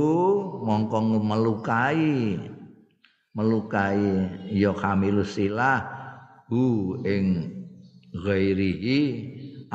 [0.63, 2.39] mongko melukai
[3.35, 4.05] melukai
[4.53, 5.83] ya hamil silah
[6.47, 7.57] hu ing
[8.15, 8.99] ghairihi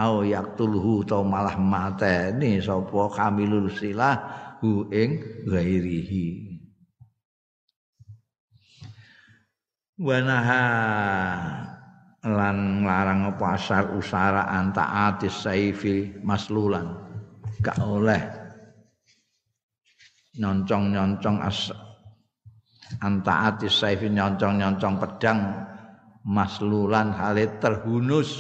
[0.00, 4.16] au yaqtulhu ta malah mateni sapa hamilul silah
[4.64, 6.51] hu ing ghairihi
[10.02, 10.64] wanaha.
[12.22, 16.94] Lan larang apa asar usara anta atis saifi maslulan.
[17.62, 18.22] Gak oleh.
[20.38, 21.74] Nyoncong-nyoncong as
[23.02, 25.66] anta atis saifi nyoncong-nyoncong pedang
[26.22, 28.30] maslulan halit terhunus.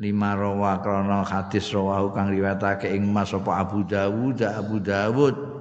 [0.00, 5.51] Lima rawa krana hadis rawahu kang riwayatake ing Mas Abu Dawud Abu Dawud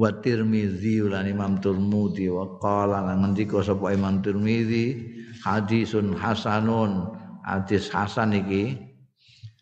[0.00, 4.96] wa Tirmizi lan Imam Tirmidzi wa qala lan ngendika sapa Imam Tirmizi
[5.44, 7.20] hadisun hasanun.
[7.44, 8.80] Hadis hasan iki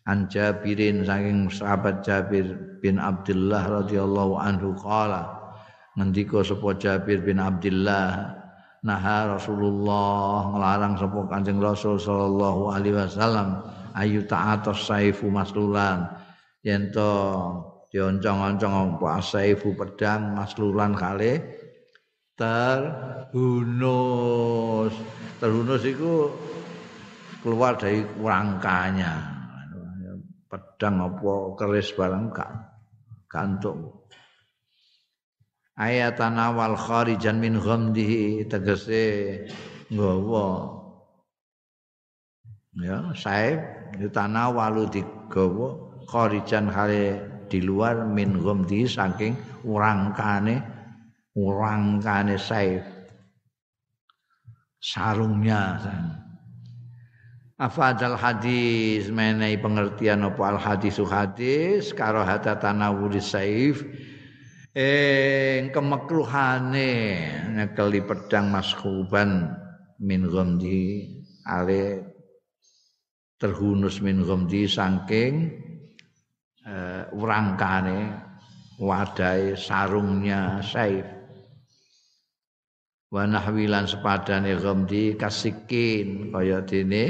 [0.07, 5.27] an Jabirin saking sahabat Jabir bin Abdullah radhiyallahu anhu qala
[5.99, 8.35] ngendika sapa Jabir bin Abdullah
[8.79, 13.59] naha Rasulullah ngelarang sapa Kanjeng Rasul sallallahu alaihi wasallam
[13.99, 16.07] ayu ta'atus saifu maslulan.
[16.63, 17.07] Yen to
[17.89, 21.41] dioncong-oncong apa ibu pedang maslulan kali.
[22.39, 23.35] Terhunus.
[25.43, 26.31] Terhunus itu
[27.43, 29.35] keluar dari rangkanya
[30.47, 32.31] pedang apa keris barang
[33.29, 33.99] gantung
[35.79, 39.07] ayat tanawal kharijan min ghamdihi tegese
[39.87, 40.75] nggawa.
[42.79, 43.59] Ya saib
[43.97, 45.69] ditanawalu digawa
[46.05, 47.17] kharijan kali
[47.49, 49.33] di luar min ghamdi saking
[49.65, 50.61] urangkane
[51.33, 52.85] urangkane saif
[54.79, 55.81] sarungnya
[57.59, 59.11] Afadal hadis?
[59.11, 61.91] Menai pengertian apa al hadisu hadis?
[61.91, 63.83] Karo hata tanawuli saif.
[64.71, 66.91] Eh kemekruhane
[67.59, 69.51] ngekeli pedang maskuban
[69.99, 72.07] min ghamdi ale
[73.35, 75.51] terhunus min ghamdi saking
[76.69, 78.13] uh, urangkane
[78.79, 81.05] wadai sarungnya saif.
[83.09, 87.05] Wa nahwilan sepadane ghamdi kasikin kaya dene.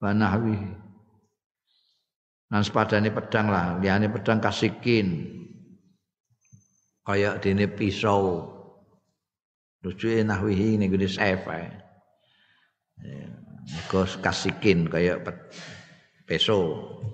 [0.00, 0.56] Wa nahwi.
[2.46, 5.28] Lan sepadane pedang lah liyane pedang kasikin.
[7.04, 8.48] Kaya dene pisau.
[9.84, 11.68] Lucu nahwihi ning gede saif ae.
[14.24, 15.20] Kasikin kaya
[16.26, 16.58] peso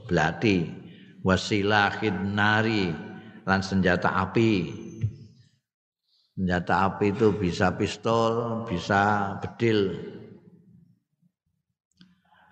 [0.07, 0.82] belati
[1.23, 2.91] wasilahin nari
[3.47, 4.71] lan senjata api.
[6.35, 9.99] Senjata api itu bisa pistol bisa bedil.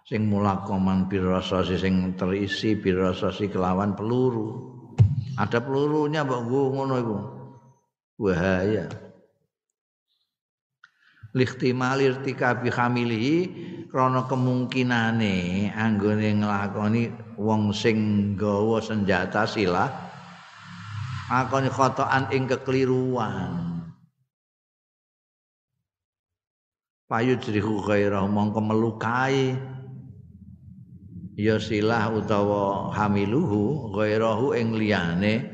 [0.06, 4.78] Sing mulakoman birasasi sing terisi birasasi kelawan peluru.
[5.38, 7.18] Ada pelurunya mbok ngono iku.
[8.18, 8.90] Bahaya.
[11.30, 13.36] Lihtimal irtikabi hamilihi
[13.86, 17.96] krana kemungkinane anggone nglakoni wong sing
[18.36, 19.88] nggawa senjata silah
[21.32, 23.70] akoni khotoan ing kekeliruan
[27.10, 29.58] payu jrihu ghairah mongko melukai.
[31.34, 35.50] Ya silah utawa hamiluhu ghairahu ing liyane.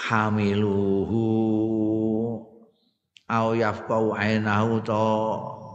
[0.00, 1.28] Hamiluhu.
[3.30, 5.06] Au yafqau ainahu to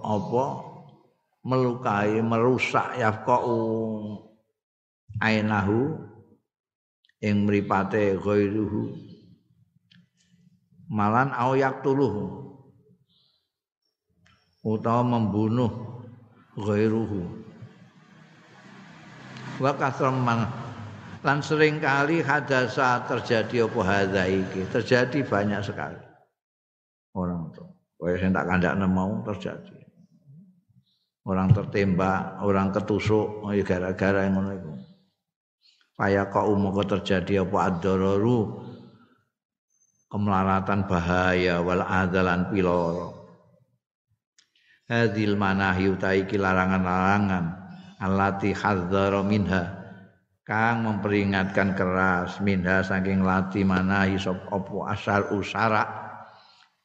[0.04, 0.65] apa
[1.46, 3.46] melukai merusak yafqau
[5.22, 5.94] ainahu
[7.22, 8.98] ing mripate ghairuhu
[10.90, 12.50] malan au yaktuluhu
[14.66, 15.70] utawa membunuh
[16.58, 17.22] ghairuhu
[19.62, 20.50] wa kasraman
[21.22, 26.02] lan sering kali hadasa terjadi apa hadza iki terjadi banyak sekali
[27.16, 27.64] orang itu.
[27.96, 29.85] Kaya sing tak kandakne mau terjadi.
[31.26, 34.74] Orang tertembak, orang ketusuk, oh ya gara-gara yang ngono iku.
[35.98, 38.62] Kok umum terjadi apa adororu
[40.14, 43.26] kemelaratan bahaya wal adalan piloro.
[44.86, 47.46] Hadil manahi utai larangan-larangan
[47.98, 49.82] allati hadzara minha.
[50.46, 55.90] Kang memperingatkan keras minha saking lati manahi sop opo asal usara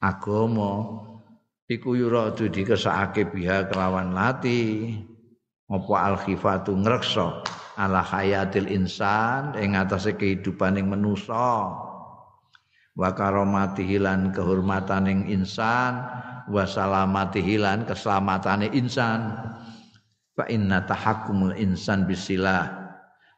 [0.01, 1.05] agama
[1.71, 4.91] iku yuradu dikesake biha kelawan lati.
[5.71, 7.47] Opo al khifatu ngreksa
[7.79, 11.71] ala hayatil insan ing atase kehidupan ing manusa.
[12.99, 16.03] Wa karomatihi lan kehormataning insan
[16.51, 19.31] wa salamatihi lan keselamatane insan.
[20.35, 22.67] Fa inna tahakkumul insan bisilah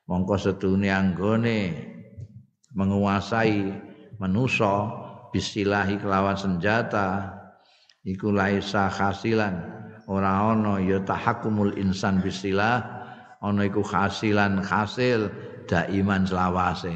[0.08, 1.60] mongko sedune anggone
[2.72, 3.76] menguasai
[4.16, 4.88] manusa
[5.36, 7.41] bisilahi kelawan senjata
[8.02, 9.62] iku laisa khasilan
[10.10, 12.82] ora ana ya tahakkumul insan bisilah
[13.42, 15.30] ana iku khasilan hasil
[15.66, 16.94] daiman selawase.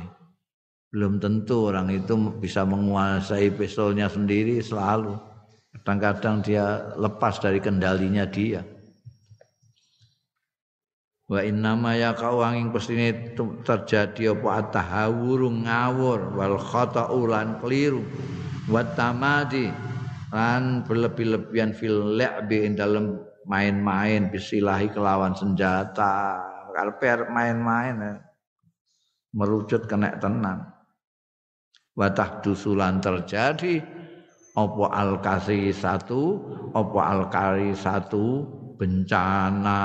[0.90, 5.18] Belum tentu orang itu bisa menguasai pistolnya sendiri selalu.
[5.76, 8.64] Kadang-kadang dia lepas dari kendalinya dia.
[11.26, 13.34] Wa innama ya kawanging pestine
[13.66, 14.62] terjadi apa?
[14.62, 18.06] Atahawur ngawur wal khata'u lan keliru.
[18.70, 19.68] Wa tamadi
[20.34, 26.42] lan berlebih-lebihan fil la'bi dalam main-main bisilahi kelawan senjata.
[26.74, 28.18] Karper main-main eh,
[29.32, 30.66] merucut kena tenan.
[31.96, 33.80] Wa tahdusulan terjadi
[34.56, 36.36] apa al kasi satu
[36.76, 38.44] apa al kari satu
[38.76, 39.82] bencana.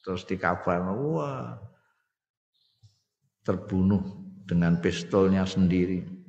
[0.00, 1.60] Terus dikabar wah
[3.44, 4.00] terbunuh
[4.48, 6.19] dengan pistolnya sendiri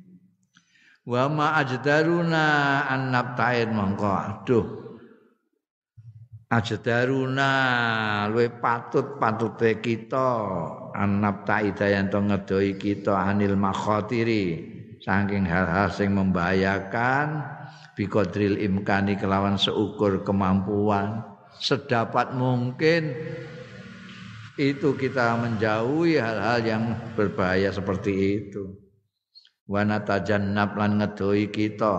[1.02, 2.46] wa ma ajdaruna
[2.86, 4.10] an nabtain mongko.
[4.10, 4.66] Aduh.
[6.52, 7.50] Ajdaruna
[8.28, 10.28] luwe patut patute kita
[10.92, 14.68] an nabtai dayan to ngedoi kita anil makhotiri.
[15.02, 17.42] Saking hal-hal sing membahayakan
[17.98, 21.26] biqadril imkani kelawan seukur kemampuan.
[21.58, 23.10] Sedapat mungkin
[24.60, 26.84] itu kita menjauhi hal-hal yang
[27.16, 28.81] berbahaya seperti itu.
[29.66, 31.94] Wa natajannab lan ngedoi kita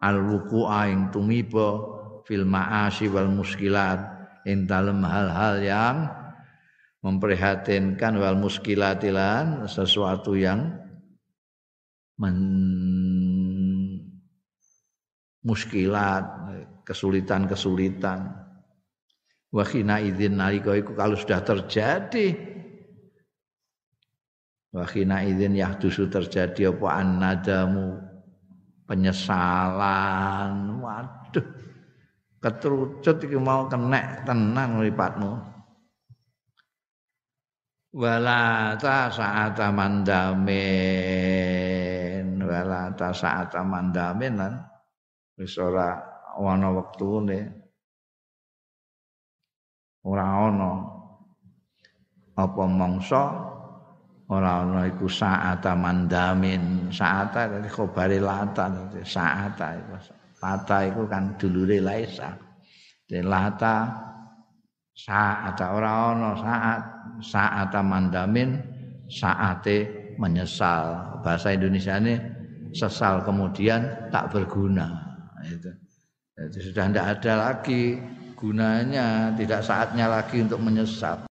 [0.00, 1.80] al wuqu'a ing tumiba
[2.24, 4.00] fil ma'asi wal muskilat.
[4.44, 5.96] Ing dalem hal-hal yang
[7.00, 10.76] memprihatinkan wal muskilatilan sesuatu yang
[12.20, 12.36] men
[15.44, 16.24] muskilat
[16.84, 18.32] kesulitan-kesulitan.
[19.54, 22.53] Wa khina idzin nalika iku kalau sudah terjadi
[24.74, 26.88] wa khina idzin yahdusu terjadi apa?
[26.98, 28.02] Annadamu.
[28.84, 30.82] Penyesalan.
[30.82, 31.46] Waduh.
[32.42, 35.54] Ketrucut iki mau kenek tenan mripatmu
[37.94, 40.42] wala ta sa'ata mandamin.
[42.42, 44.58] Wala ta sa'ata mandamin lan
[45.38, 45.94] wis ora
[46.34, 47.62] ana wektune.
[50.04, 50.84] Ora ana
[52.34, 53.53] apa mangsa
[54.40, 56.90] ora ana iku saata mandamin.
[56.90, 58.70] Saata dadi khobare lata.
[59.02, 59.94] Saata iku.
[60.42, 62.34] Lata iku kan dulure laisa.
[63.06, 63.88] De lata
[64.94, 65.64] saata.
[65.72, 66.82] Ora ana saat.
[67.22, 68.58] Saata mandamin
[69.06, 71.20] saate menyesal.
[71.22, 72.14] Bahasa Indonesia ini
[72.74, 74.90] sesal kemudian tak berguna.
[75.46, 75.70] Itu.
[76.34, 77.82] Jadi sudah tidak ada lagi
[78.44, 81.24] gunanya tidak saatnya lagi untuk menyesat